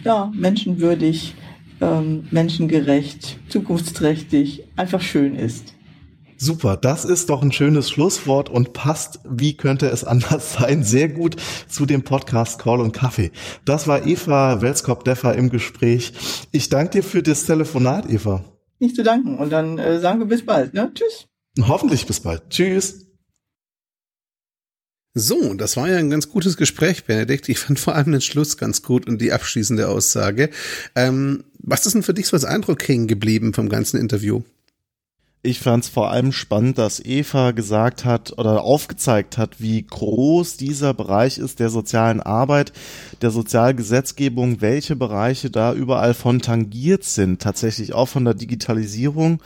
ja 0.04 0.32
menschenwürdig, 0.34 1.34
ähm, 1.80 2.24
menschengerecht, 2.30 3.38
zukunftsträchtig, 3.48 4.64
einfach 4.76 5.00
schön 5.00 5.34
ist. 5.34 5.74
Super, 6.42 6.78
das 6.78 7.04
ist 7.04 7.28
doch 7.28 7.42
ein 7.42 7.52
schönes 7.52 7.90
Schlusswort 7.90 8.48
und 8.48 8.72
passt, 8.72 9.20
wie 9.28 9.58
könnte 9.58 9.88
es 9.90 10.04
anders 10.04 10.54
sein, 10.54 10.82
sehr 10.82 11.10
gut 11.10 11.36
zu 11.68 11.84
dem 11.84 12.02
Podcast 12.02 12.58
Call 12.58 12.80
und 12.80 12.92
Kaffee. 12.92 13.30
Das 13.66 13.86
war 13.86 14.06
Eva 14.06 14.62
Welskop-Deffer 14.62 15.34
im 15.34 15.50
Gespräch. 15.50 16.14
Ich 16.50 16.70
danke 16.70 16.92
dir 16.92 17.02
für 17.02 17.22
das 17.22 17.44
Telefonat, 17.44 18.08
Eva. 18.08 18.42
Nicht 18.78 18.96
zu 18.96 19.02
danken 19.02 19.36
und 19.36 19.50
dann 19.50 19.76
äh, 19.76 20.00
sagen 20.00 20.18
wir 20.18 20.26
bis 20.26 20.46
bald. 20.46 20.72
Ne? 20.72 20.90
Tschüss. 20.94 21.26
Hoffentlich 21.68 22.06
bis 22.06 22.20
bald. 22.20 22.48
Tschüss. 22.48 23.06
So, 25.12 25.52
das 25.52 25.76
war 25.76 25.90
ja 25.90 25.98
ein 25.98 26.08
ganz 26.08 26.30
gutes 26.30 26.56
Gespräch, 26.56 27.04
Benedikt. 27.04 27.50
Ich 27.50 27.58
fand 27.58 27.78
vor 27.78 27.96
allem 27.96 28.12
den 28.12 28.22
Schluss 28.22 28.56
ganz 28.56 28.82
gut 28.82 29.06
und 29.06 29.20
die 29.20 29.32
abschließende 29.32 29.88
Aussage. 29.88 30.48
Ähm, 30.94 31.44
was 31.58 31.84
ist 31.84 31.92
denn 31.92 32.02
für 32.02 32.14
dich 32.14 32.28
so 32.28 32.36
als 32.36 32.46
Eindruck 32.46 32.88
hängen 32.88 33.08
geblieben 33.08 33.52
vom 33.52 33.68
ganzen 33.68 34.00
Interview? 34.00 34.42
Ich 35.42 35.60
fand 35.60 35.84
es 35.84 35.88
vor 35.88 36.10
allem 36.10 36.32
spannend, 36.32 36.76
dass 36.76 37.02
Eva 37.02 37.52
gesagt 37.52 38.04
hat 38.04 38.36
oder 38.36 38.60
aufgezeigt 38.60 39.38
hat, 39.38 39.58
wie 39.58 39.82
groß 39.82 40.58
dieser 40.58 40.92
Bereich 40.92 41.38
ist 41.38 41.60
der 41.60 41.70
sozialen 41.70 42.20
Arbeit, 42.20 42.74
der 43.22 43.30
Sozialgesetzgebung, 43.30 44.60
welche 44.60 44.96
Bereiche 44.96 45.48
da 45.48 45.72
überall 45.72 46.12
von 46.12 46.42
tangiert 46.42 47.04
sind, 47.04 47.40
tatsächlich 47.40 47.94
auch 47.94 48.08
von 48.08 48.26
der 48.26 48.34
Digitalisierung. 48.34 49.40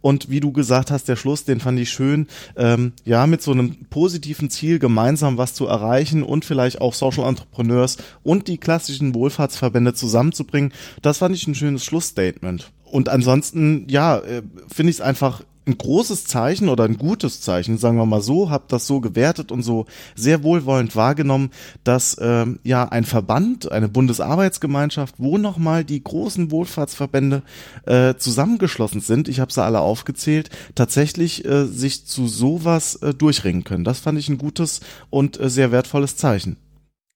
Und 0.00 0.30
wie 0.30 0.40
du 0.40 0.52
gesagt 0.52 0.90
hast, 0.90 1.08
der 1.08 1.16
Schluss, 1.16 1.44
den 1.44 1.60
fand 1.60 1.78
ich 1.78 1.90
schön, 1.90 2.26
ähm, 2.56 2.92
ja, 3.04 3.26
mit 3.26 3.42
so 3.42 3.52
einem 3.52 3.76
positiven 3.90 4.50
Ziel 4.50 4.78
gemeinsam 4.78 5.36
was 5.38 5.54
zu 5.54 5.66
erreichen 5.66 6.22
und 6.22 6.44
vielleicht 6.44 6.80
auch 6.80 6.94
Social 6.94 7.28
Entrepreneurs 7.28 7.98
und 8.22 8.48
die 8.48 8.58
klassischen 8.58 9.14
Wohlfahrtsverbände 9.14 9.94
zusammenzubringen. 9.94 10.72
Das 11.02 11.18
fand 11.18 11.34
ich 11.34 11.46
ein 11.46 11.54
schönes 11.54 11.84
Schlussstatement 11.84 12.72
und 12.90 13.08
ansonsten, 13.08 13.86
ja, 13.88 14.18
äh, 14.18 14.42
finde 14.72 14.90
ich 14.90 14.96
es 14.96 15.00
einfach 15.00 15.42
ein 15.66 15.76
großes 15.76 16.24
Zeichen 16.24 16.68
oder 16.68 16.84
ein 16.84 16.96
gutes 16.96 17.40
Zeichen, 17.40 17.78
sagen 17.78 17.98
wir 17.98 18.06
mal 18.06 18.22
so, 18.22 18.50
habe 18.50 18.64
das 18.68 18.86
so 18.86 19.00
gewertet 19.00 19.52
und 19.52 19.62
so 19.62 19.86
sehr 20.16 20.42
wohlwollend 20.42 20.96
wahrgenommen, 20.96 21.50
dass 21.84 22.16
ähm, 22.20 22.58
ja 22.64 22.88
ein 22.88 23.04
Verband, 23.04 23.70
eine 23.70 23.88
Bundesarbeitsgemeinschaft, 23.88 25.16
wo 25.18 25.38
nochmal 25.38 25.84
die 25.84 26.02
großen 26.02 26.50
Wohlfahrtsverbände 26.50 27.42
äh, 27.86 28.14
zusammengeschlossen 28.16 29.00
sind, 29.00 29.28
ich 29.28 29.40
habe 29.40 29.52
sie 29.52 29.62
alle 29.62 29.80
aufgezählt, 29.80 30.50
tatsächlich 30.74 31.44
äh, 31.44 31.66
sich 31.66 32.06
zu 32.06 32.26
sowas 32.26 32.96
äh, 32.96 33.12
durchringen 33.12 33.64
können. 33.64 33.84
Das 33.84 34.00
fand 34.00 34.18
ich 34.18 34.28
ein 34.28 34.38
gutes 34.38 34.80
und 35.10 35.38
äh, 35.38 35.50
sehr 35.50 35.72
wertvolles 35.72 36.16
Zeichen. 36.16 36.56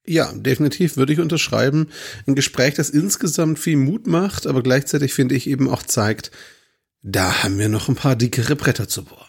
Ja, 0.07 0.31
definitiv 0.35 0.99
würde 0.99 1.15
ich 1.15 1.21
unterschreiben. 1.21 1.89
Ein 2.27 2.35
Gespräch, 2.35 2.75
das 2.75 2.91
insgesamt 2.91 3.59
viel 3.59 3.79
Mut 3.79 4.07
macht, 4.07 4.47
aber 4.47 4.63
gleichzeitig 4.63 5.15
finde 5.15 5.35
ich 5.35 5.49
eben 5.49 5.71
auch 5.71 5.83
zeigt, 5.83 6.31
da 7.05 7.43
haben 7.43 7.59
wir 7.59 7.69
noch 7.69 7.89
ein 7.89 7.95
paar 7.95 8.17
dickere 8.17 8.57
Bretter 8.57 8.89
zu 8.89 9.05
bohren. 9.05 9.29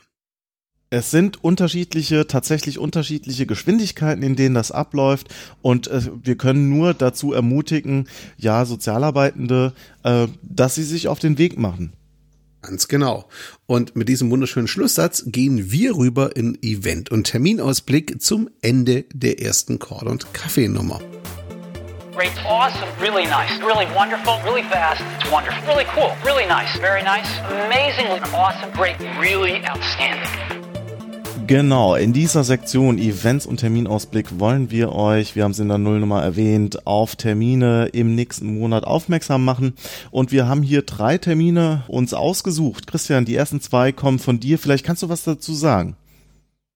Es 0.90 1.12
sind 1.12 1.44
unterschiedliche, 1.44 2.26
tatsächlich 2.26 2.80
unterschiedliche 2.80 3.46
Geschwindigkeiten, 3.46 4.24
in 4.24 4.38
denen 4.38 4.56
das 4.56 4.72
abläuft. 4.72 5.28
Und 5.62 5.88
äh, 5.88 6.02
wir 6.24 6.38
können 6.38 6.70
nur 6.70 6.94
dazu 6.94 7.34
ermutigen, 7.34 8.08
ja, 8.38 8.64
Sozialarbeitende, 8.66 9.74
äh, 10.04 10.28
dass 10.42 10.76
sie 10.76 10.84
sich 10.84 11.10
auf 11.10 11.20
den 11.20 11.38
Weg 11.38 11.60
machen. 11.60 11.92
Ganz 12.62 12.88
genau. 12.88 13.28
Und 13.66 13.96
mit 13.96 14.08
diesem 14.08 14.32
wunderschönen 14.32 14.68
Schlusssatz 14.68 15.24
gehen 15.28 15.70
wir 15.72 15.98
rüber 15.98 16.36
in 16.36 16.58
Event- 16.64 17.12
und 17.12 17.26
Terminausblick 17.26 18.22
zum 18.22 18.50
Ende 18.62 19.06
der 19.14 19.42
ersten 19.42 19.80
Call- 19.80 20.08
und 20.08 20.34
Kaffeenummer. 20.34 21.02
Great, 22.16 22.32
awesome, 22.46 22.88
really 23.02 23.26
nice, 23.26 23.60
really 23.60 23.86
wonderful, 23.94 24.40
really 24.46 24.64
fast, 24.64 25.02
it's 25.20 25.30
wonderful, 25.30 25.62
really 25.68 25.84
cool, 25.98 26.16
really 26.24 26.46
nice, 26.46 26.74
very 26.80 27.04
nice, 27.04 27.28
amazingly 27.50 28.22
awesome, 28.34 28.72
great, 28.72 28.98
really 29.20 29.62
outstanding. 29.68 30.30
Genau, 31.46 31.96
in 31.96 32.14
dieser 32.14 32.46
Sektion 32.46 33.00
Events 33.00 33.46
und 33.46 33.58
Terminausblick 33.58 34.40
wollen 34.40 34.72
wir 34.72 34.94
euch, 34.94 35.36
wir 35.36 35.44
haben 35.44 35.52
es 35.52 35.60
in 35.60 35.68
der 35.68 35.78
Nullnummer 35.78 36.24
erwähnt, 36.24 36.88
auf 36.88 37.18
Termine 37.18 37.88
im 37.88 38.16
nächsten 38.16 38.58
Monat 38.58 38.86
aufmerksam 38.86 39.44
machen. 39.44 39.74
Und 40.10 40.32
wir 40.32 40.48
haben 40.48 40.64
hier 40.64 40.84
drei 40.84 41.18
Termine 41.18 41.84
uns 41.90 42.14
ausgesucht. 42.14 42.88
Christian, 42.88 43.26
die 43.26 43.36
ersten 43.36 43.60
zwei 43.60 43.92
kommen 43.92 44.20
von 44.20 44.40
dir. 44.40 44.58
Vielleicht 44.58 44.86
kannst 44.86 45.04
du 45.04 45.10
was 45.10 45.26
dazu 45.26 45.54
sagen. 45.54 45.98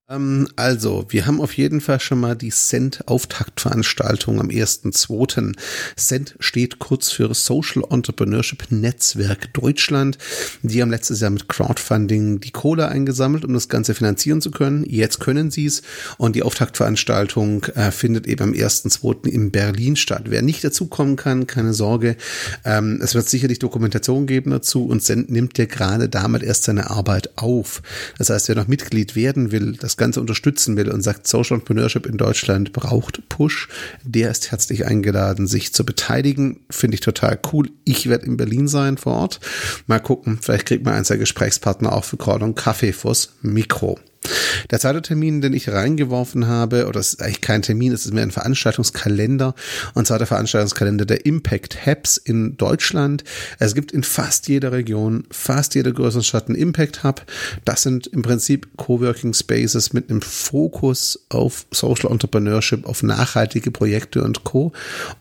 Ähm, 0.10 0.48
also, 0.56 1.06
wir 1.10 1.26
haben 1.28 1.40
auf 1.40 1.54
jeden 1.54 1.82
Fall 1.82 2.00
schon 2.00 2.20
mal 2.20 2.36
die 2.36 2.50
Cent-Auftaktveranstaltung 2.50 4.40
am 4.40 4.48
1.2. 4.48 5.54
Cent 5.96 6.36
steht 6.40 6.80
kurz 6.80 7.12
für 7.12 7.34
Social 7.34 7.84
Entrepreneurship 7.90 8.72
Netzwerk 8.72 9.54
Deutschland. 9.54 10.18
Die 10.64 10.82
haben 10.82 10.90
letztes 10.90 11.22
Jahr 11.22 11.30
mit 11.30 11.48
Crowdfunding 11.48 12.40
die 12.40 12.52
Kohle 12.52 12.88
eingesammelt, 12.88 13.46
um 13.46 13.54
das 13.54 13.70
Ganze 13.70 13.94
finanzieren 13.94 14.42
zu 14.42 14.52
können. 14.52 14.84
Jetzt 14.84 15.20
können 15.20 15.52
sie 15.52 15.66
es 15.66 15.84
und 16.18 16.36
die 16.36 16.44
Auftaktveranstaltung 16.44 17.66
äh, 17.76 17.92
findet 17.92 18.26
eben 18.28 18.44
am 18.44 18.52
1.2. 18.54 19.28
in 19.28 19.52
Berlin 19.52 19.96
statt. 19.96 20.24
Wer 20.26 20.42
nicht 20.42 20.64
dazukommen 20.64 21.16
kann, 21.18 21.46
keine 21.46 21.74
Sorge. 21.74 22.16
Ähm, 22.66 23.00
es 23.04 23.14
wird 23.14 23.30
sicherlich 23.30 23.60
Dokumentation 23.60 24.26
geben 24.26 24.52
dazu 24.52 24.88
und 24.88 25.04
Cent 25.04 25.30
nimmt 25.30 25.58
ja 25.58 25.66
gerade 25.66 26.10
damit 26.10 26.42
erst 26.42 26.64
seine 26.64 26.90
Arbeit 26.90 27.38
auf. 27.38 27.84
Das 28.18 28.30
heißt, 28.30 28.48
wer 28.48 28.56
noch 28.56 28.68
Mitglied 28.68 29.16
werden 29.16 29.52
will, 29.52 29.78
das 29.80 29.99
Ganze 30.00 30.20
unterstützen 30.20 30.76
will 30.76 30.90
und 30.90 31.04
sagt, 31.04 31.28
Social 31.28 31.58
Entrepreneurship 31.58 32.08
in 32.08 32.18
Deutschland 32.18 32.74
braucht 32.74 33.30
Push, 33.30 33.70
der 34.04 34.32
ist 34.32 34.50
herzlich 34.50 34.88
eingeladen, 34.88 35.46
sich 35.46 35.74
zu 35.74 35.86
beteiligen. 35.86 36.62
Finde 36.72 36.96
ich 36.96 37.02
total 37.02 37.40
cool. 37.54 37.70
Ich 37.86 38.10
werde 38.10 38.26
in 38.26 38.38
Berlin 38.38 38.68
sein 38.68 38.98
vor 38.98 39.14
Ort. 39.14 39.40
Mal 39.86 40.00
gucken, 40.00 40.40
vielleicht 40.42 40.66
kriegt 40.66 40.84
man 40.84 40.96
eins 40.96 41.10
der 41.10 41.20
Gesprächspartner 41.20 41.94
auch 41.94 42.04
für 42.04 42.18
Call 42.18 42.42
und 42.42 42.56
Kaffee 42.56 42.94
fürs 42.94 43.34
Mikro. 43.44 44.00
Der 44.70 44.80
zweite 44.80 45.02
Termin, 45.02 45.42
den 45.42 45.54
ich 45.54 45.70
reingeworfen 45.70 46.48
habe, 46.48 46.88
oder 46.88 47.00
es 47.00 47.14
ist 47.14 47.22
eigentlich 47.22 47.42
kein 47.42 47.62
Termin, 47.62 47.92
es 47.92 48.06
ist 48.06 48.14
mehr 48.14 48.24
ein 48.24 48.32
Veranstaltungskalender, 48.32 49.56
und 49.94 50.08
zwar 50.08 50.18
der 50.18 50.28
Veranstaltungskalender 50.28 51.06
der 51.06 51.26
Impact 51.26 51.86
Hubs 51.86 52.18
in 52.18 52.58
Deutschland. 52.58 53.24
Es 53.60 53.76
gibt 53.76 53.92
in 53.92 54.04
fast 54.04 54.48
jeder 54.48 54.72
Region, 54.72 55.26
fast 55.32 55.76
jeder 55.76 55.92
größeren 55.92 56.24
Stadt 56.24 56.48
einen 56.48 56.58
Impact 56.58 57.04
Hub. 57.04 57.26
Das 57.66 57.84
sind 57.84 58.08
im 58.08 58.22
Prinzip 58.22 58.68
Coworking 58.78 59.34
Spaces 59.34 59.94
mit 59.94 60.10
einem 60.10 60.22
Fokus 60.22 61.26
auf 61.30 61.66
Social 61.72 62.12
Entrepreneurship, 62.12 62.86
auf 62.86 63.04
nachhaltige 63.04 63.72
Projekte 63.72 64.24
und 64.24 64.44
Co. 64.44 64.72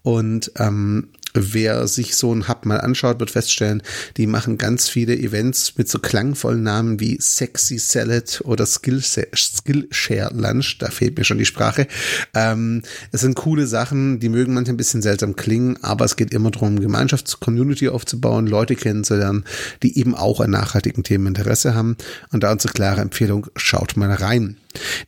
Und 0.02 0.52
ähm, 0.56 1.08
Wer 1.40 1.86
sich 1.86 2.16
so 2.16 2.34
ein 2.34 2.48
Hub 2.48 2.66
mal 2.66 2.80
anschaut, 2.80 3.20
wird 3.20 3.30
feststellen, 3.30 3.82
die 4.16 4.26
machen 4.26 4.58
ganz 4.58 4.88
viele 4.88 5.16
Events 5.16 5.74
mit 5.76 5.88
so 5.88 6.00
klangvollen 6.00 6.64
Namen 6.64 6.98
wie 6.98 7.18
Sexy 7.20 7.78
Salad 7.78 8.40
oder 8.44 8.66
Skillshare 8.66 10.34
Lunch. 10.34 10.78
Da 10.78 10.90
fehlt 10.90 11.16
mir 11.16 11.24
schon 11.24 11.38
die 11.38 11.44
Sprache. 11.44 11.86
Ähm, 12.34 12.82
es 13.12 13.20
sind 13.20 13.36
coole 13.36 13.66
Sachen, 13.68 14.18
die 14.18 14.28
mögen 14.28 14.54
manchmal 14.54 14.74
ein 14.74 14.78
bisschen 14.78 15.02
seltsam 15.02 15.36
klingen, 15.36 15.78
aber 15.82 16.04
es 16.04 16.16
geht 16.16 16.32
immer 16.32 16.50
darum, 16.50 16.80
Gemeinschaftscommunity 16.80 17.88
aufzubauen, 17.88 18.48
Leute 18.48 18.74
kennenzulernen, 18.74 19.44
die 19.84 19.98
eben 19.98 20.16
auch 20.16 20.40
an 20.40 20.50
nachhaltigen 20.50 21.04
Themen 21.04 21.28
Interesse 21.28 21.74
haben. 21.74 21.96
Und 22.32 22.42
da 22.42 22.50
unsere 22.50 22.72
klare 22.72 23.00
Empfehlung, 23.00 23.46
schaut 23.56 23.96
mal 23.96 24.10
rein. 24.12 24.56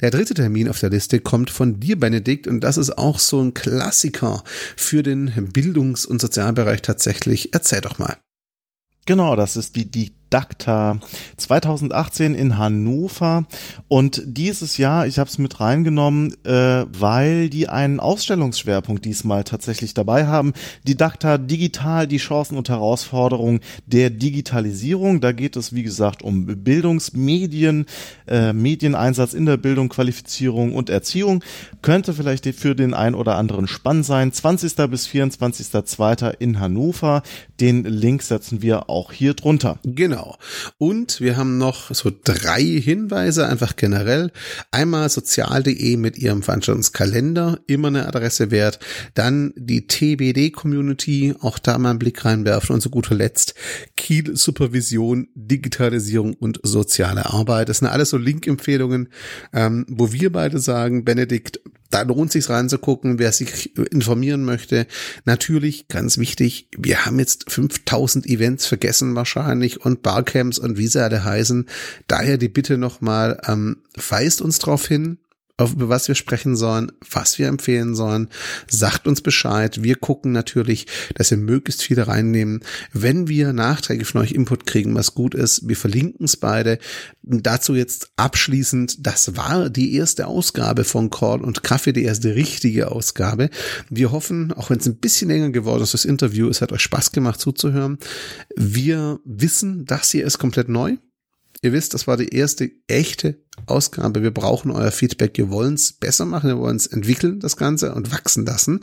Der 0.00 0.10
dritte 0.10 0.34
Termin 0.34 0.68
auf 0.68 0.80
der 0.80 0.90
Liste 0.90 1.20
kommt 1.20 1.50
von 1.50 1.80
dir, 1.80 1.98
Benedikt, 1.98 2.46
und 2.46 2.60
das 2.60 2.76
ist 2.76 2.96
auch 2.98 3.18
so 3.18 3.40
ein 3.40 3.54
Klassiker 3.54 4.44
für 4.76 5.02
den 5.02 5.30
Bildungs- 5.52 6.06
und 6.06 6.20
Sozialbereich 6.20 6.82
tatsächlich. 6.82 7.52
Erzähl 7.52 7.80
doch 7.80 7.98
mal. 7.98 8.16
Genau, 9.06 9.34
das 9.36 9.56
ist 9.56 9.76
die, 9.76 9.90
die 9.90 10.12
DACTA 10.30 11.00
2018 11.36 12.34
in 12.34 12.56
Hannover 12.56 13.44
und 13.88 14.22
dieses 14.24 14.78
Jahr, 14.78 15.06
ich 15.06 15.18
habe 15.18 15.28
es 15.28 15.38
mit 15.38 15.60
reingenommen, 15.60 16.34
äh, 16.44 16.86
weil 16.86 17.50
die 17.50 17.68
einen 17.68 18.00
Ausstellungsschwerpunkt 18.00 19.04
diesmal 19.04 19.44
tatsächlich 19.44 19.94
dabei 19.94 20.26
haben. 20.26 20.52
Die 20.86 20.96
DACTA 20.96 21.38
Digital, 21.38 22.06
die 22.06 22.18
Chancen 22.18 22.56
und 22.56 22.68
Herausforderungen 22.68 23.60
der 23.86 24.10
Digitalisierung. 24.10 25.20
Da 25.20 25.32
geht 25.32 25.56
es, 25.56 25.74
wie 25.74 25.82
gesagt, 25.82 26.22
um 26.22 26.46
Bildungsmedien, 26.46 27.86
äh, 28.26 28.52
Medieneinsatz 28.52 29.34
in 29.34 29.46
der 29.46 29.56
Bildung, 29.56 29.88
Qualifizierung 29.88 30.74
und 30.74 30.90
Erziehung. 30.90 31.42
Könnte 31.82 32.14
vielleicht 32.14 32.46
für 32.54 32.74
den 32.74 32.94
ein 32.94 33.14
oder 33.14 33.36
anderen 33.36 33.66
spannend 33.66 34.06
sein. 34.06 34.32
20. 34.32 34.88
bis 34.88 35.06
24.02. 35.06 36.34
in 36.38 36.60
Hannover. 36.60 37.22
Den 37.60 37.84
Link 37.84 38.22
setzen 38.22 38.62
wir 38.62 38.88
auch 38.88 39.12
hier 39.12 39.34
drunter. 39.34 39.78
Genau. 39.84 40.19
Genau. 40.20 40.36
Und 40.78 41.20
wir 41.20 41.36
haben 41.36 41.58
noch 41.58 41.94
so 41.94 42.10
drei 42.24 42.62
Hinweise, 42.62 43.46
einfach 43.46 43.76
generell. 43.76 44.30
Einmal 44.70 45.08
sozial.de 45.08 45.96
mit 45.96 46.18
ihrem 46.18 46.42
Veranstaltungskalender, 46.42 47.60
immer 47.66 47.88
eine 47.88 48.06
Adresse 48.06 48.50
wert. 48.50 48.78
Dann 49.14 49.52
die 49.56 49.86
TBD-Community, 49.86 51.34
auch 51.40 51.58
da 51.58 51.78
mal 51.78 51.90
einen 51.90 51.98
Blick 51.98 52.24
reinwerfen. 52.24 52.74
Und 52.74 52.80
zu 52.80 52.90
guter 52.90 53.14
Letzt 53.14 53.54
Kiel 53.96 54.36
Supervision, 54.36 55.28
Digitalisierung 55.34 56.34
und 56.34 56.60
soziale 56.62 57.26
Arbeit. 57.26 57.68
Das 57.68 57.78
sind 57.78 57.88
alles 57.88 58.10
so 58.10 58.16
Link-Empfehlungen, 58.16 59.08
ähm, 59.52 59.86
wo 59.88 60.12
wir 60.12 60.30
beide 60.32 60.58
sagen, 60.58 61.04
Benedikt, 61.04 61.60
da 61.90 62.02
lohnt 62.02 62.30
sich 62.30 62.48
reinzugucken, 62.48 63.18
wer 63.18 63.32
sich 63.32 63.76
informieren 63.92 64.44
möchte. 64.44 64.86
Natürlich, 65.24 65.88
ganz 65.88 66.18
wichtig, 66.18 66.68
wir 66.78 67.04
haben 67.04 67.18
jetzt 67.18 67.50
5000 67.50 68.26
Events 68.26 68.66
vergessen 68.66 69.16
wahrscheinlich 69.16 69.84
und 69.84 70.02
Barcamps 70.10 70.58
und 70.58 70.76
wie 70.76 70.88
sie 70.88 71.02
alle 71.02 71.24
heißen. 71.24 71.66
Daher 72.08 72.36
die 72.36 72.48
Bitte 72.48 72.78
nochmal, 72.78 73.40
ähm, 73.46 73.76
weist 74.08 74.42
uns 74.42 74.58
darauf 74.58 74.86
hin, 74.88 75.18
über 75.60 75.88
was 75.88 76.08
wir 76.08 76.14
sprechen 76.14 76.56
sollen, 76.56 76.90
was 77.10 77.38
wir 77.38 77.48
empfehlen 77.48 77.94
sollen. 77.94 78.28
Sagt 78.68 79.06
uns 79.06 79.20
Bescheid. 79.20 79.82
Wir 79.82 79.96
gucken 79.96 80.32
natürlich, 80.32 80.86
dass 81.14 81.30
wir 81.30 81.38
möglichst 81.38 81.82
viele 81.82 82.08
reinnehmen. 82.08 82.60
Wenn 82.92 83.28
wir 83.28 83.52
Nachträge 83.52 84.04
von 84.04 84.20
euch 84.20 84.32
Input 84.32 84.66
kriegen, 84.66 84.94
was 84.94 85.14
gut 85.14 85.34
ist, 85.34 85.68
wir 85.68 85.76
verlinken 85.76 86.24
es 86.24 86.36
beide. 86.36 86.78
Dazu 87.22 87.74
jetzt 87.74 88.10
abschließend, 88.16 89.06
das 89.06 89.36
war 89.36 89.70
die 89.70 89.94
erste 89.94 90.26
Ausgabe 90.26 90.84
von 90.84 91.10
Call 91.10 91.42
und 91.42 91.62
Kaffee, 91.62 91.92
die 91.92 92.04
erste 92.04 92.34
richtige 92.34 92.90
Ausgabe. 92.90 93.50
Wir 93.88 94.12
hoffen, 94.12 94.52
auch 94.52 94.70
wenn 94.70 94.78
es 94.78 94.86
ein 94.86 94.96
bisschen 94.96 95.28
länger 95.28 95.50
geworden 95.50 95.82
ist, 95.82 95.94
das 95.94 96.04
Interview, 96.04 96.48
es 96.48 96.62
hat 96.62 96.72
euch 96.72 96.82
Spaß 96.82 97.12
gemacht 97.12 97.40
zuzuhören. 97.40 97.98
Wir 98.56 99.20
wissen, 99.24 99.84
das 99.84 100.10
hier 100.10 100.26
ist 100.26 100.38
komplett 100.38 100.68
neu. 100.68 100.96
Ihr 101.62 101.72
wisst, 101.72 101.92
das 101.92 102.06
war 102.06 102.16
die 102.16 102.34
erste 102.34 102.70
echte 102.86 103.38
Ausgabe. 103.66 104.22
Wir 104.22 104.32
brauchen 104.32 104.70
euer 104.70 104.90
Feedback. 104.90 105.36
Wir 105.36 105.50
wollen 105.50 105.74
es 105.74 105.92
besser 105.92 106.24
machen. 106.24 106.48
Wir 106.48 106.58
wollen 106.58 106.76
es 106.76 106.86
entwickeln, 106.86 107.40
das 107.40 107.56
Ganze, 107.56 107.94
und 107.94 108.12
wachsen 108.12 108.46
lassen. 108.46 108.80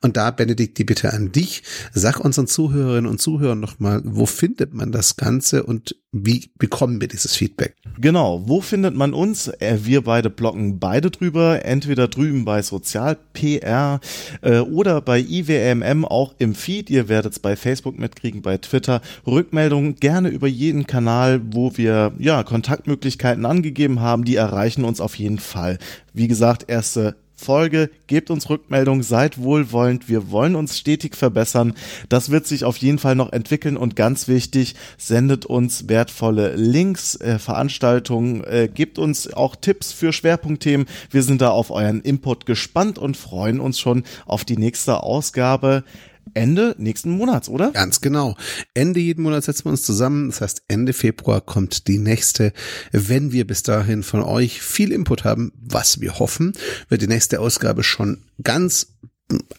Und 0.00 0.16
da, 0.16 0.30
Benedikt, 0.30 0.78
die 0.78 0.84
Bitte 0.84 1.12
an 1.12 1.32
dich. 1.32 1.62
Sag 1.92 2.20
unseren 2.20 2.46
Zuhörerinnen 2.46 3.10
und 3.10 3.20
Zuhörern 3.20 3.60
nochmal, 3.60 4.02
wo 4.04 4.26
findet 4.26 4.74
man 4.74 4.92
das 4.92 5.16
Ganze 5.16 5.62
und 5.62 5.96
wie 6.12 6.50
bekommen 6.58 7.00
wir 7.00 7.06
dieses 7.06 7.36
Feedback? 7.36 7.76
Genau, 7.98 8.42
wo 8.48 8.60
findet 8.60 8.96
man 8.96 9.14
uns? 9.14 9.46
Äh, 9.46 9.78
wir 9.84 10.02
beide 10.02 10.28
blocken 10.28 10.80
beide 10.80 11.10
drüber, 11.10 11.64
entweder 11.64 12.08
drüben 12.08 12.44
bei 12.44 12.62
Sozial 12.62 13.16
PR 13.32 14.00
äh, 14.42 14.58
oder 14.58 15.00
bei 15.02 15.20
IWMM 15.20 16.04
auch 16.04 16.34
im 16.38 16.56
Feed. 16.56 16.90
Ihr 16.90 17.08
werdet 17.08 17.34
es 17.34 17.38
bei 17.38 17.54
Facebook 17.54 17.96
mitkriegen, 17.96 18.42
bei 18.42 18.58
Twitter. 18.58 19.02
Rückmeldungen 19.24 19.96
gerne 19.96 20.30
über 20.30 20.48
jeden 20.48 20.88
Kanal, 20.88 21.40
wo 21.52 21.76
wir 21.76 22.12
ja 22.18 22.42
Kontaktmöglichkeiten 22.42 23.46
angegeben 23.46 24.00
haben, 24.00 24.19
die 24.24 24.36
erreichen 24.36 24.84
uns 24.84 25.00
auf 25.00 25.16
jeden 25.16 25.38
Fall. 25.38 25.78
Wie 26.12 26.28
gesagt, 26.28 26.64
erste 26.68 27.16
Folge, 27.40 27.90
gebt 28.06 28.30
uns 28.30 28.50
Rückmeldung, 28.50 29.02
seid 29.02 29.38
wohlwollend, 29.38 30.08
wir 30.08 30.30
wollen 30.30 30.54
uns 30.54 30.78
stetig 30.78 31.16
verbessern. 31.16 31.74
Das 32.08 32.30
wird 32.30 32.46
sich 32.46 32.64
auf 32.64 32.76
jeden 32.76 32.98
Fall 32.98 33.16
noch 33.16 33.32
entwickeln 33.32 33.76
und 33.78 33.96
ganz 33.96 34.28
wichtig, 34.28 34.74
sendet 34.98 35.46
uns 35.46 35.88
wertvolle 35.88 36.54
Links, 36.54 37.16
äh, 37.16 37.38
Veranstaltungen, 37.38 38.44
äh, 38.44 38.68
gebt 38.72 38.98
uns 38.98 39.32
auch 39.32 39.56
Tipps 39.56 39.92
für 39.92 40.12
Schwerpunktthemen. 40.12 40.86
Wir 41.10 41.22
sind 41.22 41.40
da 41.40 41.50
auf 41.50 41.70
euren 41.70 42.02
Input 42.02 42.44
gespannt 42.44 42.98
und 42.98 43.16
freuen 43.16 43.58
uns 43.58 43.80
schon 43.80 44.04
auf 44.26 44.44
die 44.44 44.58
nächste 44.58 45.02
Ausgabe. 45.02 45.84
Ende 46.34 46.74
nächsten 46.78 47.10
Monats, 47.10 47.48
oder? 47.48 47.70
Ganz 47.72 48.00
genau. 48.00 48.36
Ende 48.74 49.00
jeden 49.00 49.22
Monat 49.22 49.44
setzen 49.44 49.66
wir 49.66 49.70
uns 49.70 49.82
zusammen. 49.82 50.28
Das 50.28 50.40
heißt, 50.40 50.62
Ende 50.68 50.92
Februar 50.92 51.40
kommt 51.40 51.88
die 51.88 51.98
nächste. 51.98 52.52
Wenn 52.92 53.32
wir 53.32 53.46
bis 53.46 53.62
dahin 53.62 54.02
von 54.02 54.22
euch 54.22 54.62
viel 54.62 54.92
Input 54.92 55.24
haben, 55.24 55.52
was 55.60 56.00
wir 56.00 56.18
hoffen, 56.18 56.52
wird 56.88 57.02
die 57.02 57.08
nächste 57.08 57.40
Ausgabe 57.40 57.82
schon 57.82 58.24
ganz 58.42 58.94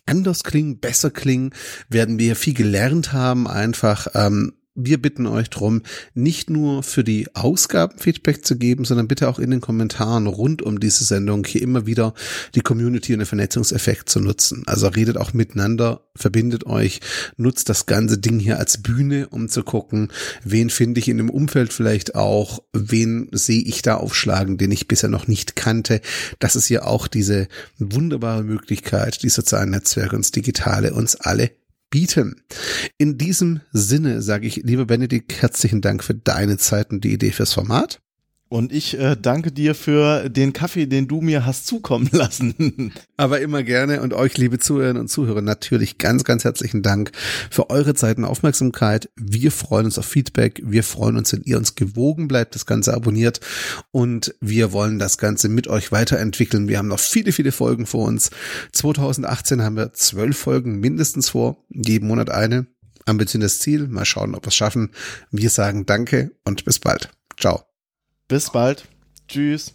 anders 0.05 0.43
klingen, 0.43 0.79
besser 0.79 1.11
klingen, 1.11 1.51
werden 1.89 2.19
wir 2.19 2.35
viel 2.35 2.53
gelernt 2.53 3.13
haben, 3.13 3.47
einfach 3.47 4.07
ähm, 4.13 4.53
wir 4.75 5.01
bitten 5.01 5.27
euch 5.27 5.49
drum, 5.49 5.81
nicht 6.13 6.49
nur 6.49 6.83
für 6.83 7.03
die 7.03 7.27
Ausgaben 7.35 7.97
Feedback 7.99 8.45
zu 8.45 8.57
geben, 8.57 8.85
sondern 8.85 9.07
bitte 9.07 9.27
auch 9.27 9.37
in 9.37 9.51
den 9.51 9.59
Kommentaren 9.59 10.27
rund 10.27 10.61
um 10.61 10.79
diese 10.79 11.03
Sendung 11.03 11.45
hier 11.45 11.61
immer 11.61 11.85
wieder 11.85 12.13
die 12.55 12.61
Community 12.61 13.13
und 13.13 13.19
den 13.19 13.25
Vernetzungseffekt 13.25 14.09
zu 14.09 14.21
nutzen. 14.21 14.63
Also 14.67 14.87
redet 14.87 15.17
auch 15.17 15.33
miteinander, 15.33 16.07
verbindet 16.15 16.65
euch, 16.65 17.01
nutzt 17.35 17.67
das 17.67 17.85
ganze 17.85 18.17
Ding 18.17 18.39
hier 18.39 18.59
als 18.59 18.81
Bühne, 18.81 19.27
um 19.29 19.49
zu 19.49 19.63
gucken, 19.63 20.09
wen 20.43 20.69
finde 20.69 20.99
ich 20.99 21.09
in 21.09 21.17
dem 21.17 21.29
Umfeld 21.29 21.73
vielleicht 21.73 22.15
auch, 22.15 22.63
wen 22.71 23.27
sehe 23.33 23.61
ich 23.61 23.81
da 23.81 23.97
aufschlagen, 23.97 24.57
den 24.57 24.71
ich 24.71 24.87
bisher 24.87 25.09
noch 25.09 25.27
nicht 25.27 25.57
kannte. 25.57 25.99
Das 26.39 26.55
ist 26.55 26.69
ja 26.69 26.83
auch 26.83 27.07
diese 27.07 27.47
wunderbare 27.77 28.43
Möglichkeit, 28.43 29.21
die 29.23 29.29
sozialen 29.29 29.71
Netzwerke 29.71 30.15
uns 30.15 30.31
Digitale 30.31 30.93
uns 30.93 31.15
alle 31.17 31.51
bieten. 31.91 32.41
In 32.97 33.19
diesem 33.19 33.61
Sinne 33.71 34.23
sage 34.23 34.47
ich, 34.47 34.55
lieber 34.55 34.85
Benedikt, 34.85 35.39
herzlichen 35.43 35.81
Dank 35.81 36.03
für 36.03 36.15
deine 36.15 36.57
Zeit 36.57 36.89
und 36.89 37.03
die 37.03 37.13
Idee 37.13 37.31
fürs 37.31 37.53
Format. 37.53 38.01
Und 38.51 38.73
ich 38.73 38.99
äh, 38.99 39.15
danke 39.15 39.53
dir 39.53 39.73
für 39.75 40.27
den 40.29 40.51
Kaffee, 40.51 40.85
den 40.85 41.07
du 41.07 41.21
mir 41.21 41.45
hast 41.45 41.67
zukommen 41.67 42.09
lassen. 42.11 42.91
Aber 43.15 43.39
immer 43.39 43.63
gerne 43.63 44.01
und 44.01 44.13
euch, 44.13 44.37
liebe 44.37 44.59
Zuhörerinnen 44.59 45.03
und 45.03 45.07
Zuhörer, 45.07 45.41
natürlich 45.41 45.97
ganz, 45.97 46.25
ganz 46.25 46.43
herzlichen 46.43 46.81
Dank 46.81 47.13
für 47.49 47.69
eure 47.69 47.93
Zeit 47.93 48.17
und 48.17 48.25
Aufmerksamkeit. 48.25 49.09
Wir 49.15 49.53
freuen 49.53 49.85
uns 49.85 49.97
auf 49.97 50.05
Feedback. 50.05 50.61
Wir 50.65 50.83
freuen 50.83 51.15
uns, 51.15 51.31
wenn 51.31 51.43
ihr 51.43 51.57
uns 51.57 51.75
gewogen 51.75 52.27
bleibt, 52.27 52.53
das 52.53 52.65
Ganze 52.65 52.93
abonniert. 52.93 53.39
Und 53.91 54.35
wir 54.41 54.73
wollen 54.73 54.99
das 54.99 55.17
Ganze 55.17 55.47
mit 55.47 55.69
euch 55.69 55.93
weiterentwickeln. 55.93 56.67
Wir 56.67 56.77
haben 56.77 56.89
noch 56.89 56.99
viele, 56.99 57.31
viele 57.31 57.53
Folgen 57.53 57.85
vor 57.85 58.05
uns. 58.05 58.31
2018 58.73 59.61
haben 59.61 59.77
wir 59.77 59.93
zwölf 59.93 60.37
Folgen 60.37 60.81
mindestens 60.81 61.29
vor. 61.29 61.63
Jeden 61.69 62.09
Monat 62.09 62.29
eine. 62.29 62.67
Ambitioniertes 63.05 63.59
Ziel. 63.59 63.87
Mal 63.87 64.03
schauen, 64.03 64.35
ob 64.35 64.43
wir 64.43 64.49
es 64.49 64.55
schaffen. 64.55 64.89
Wir 65.31 65.49
sagen 65.49 65.85
Danke 65.85 66.31
und 66.43 66.65
bis 66.65 66.79
bald. 66.79 67.11
Ciao. 67.39 67.70
Bis 68.31 68.49
bald. 68.49 68.87
Tschüss. 69.27 69.73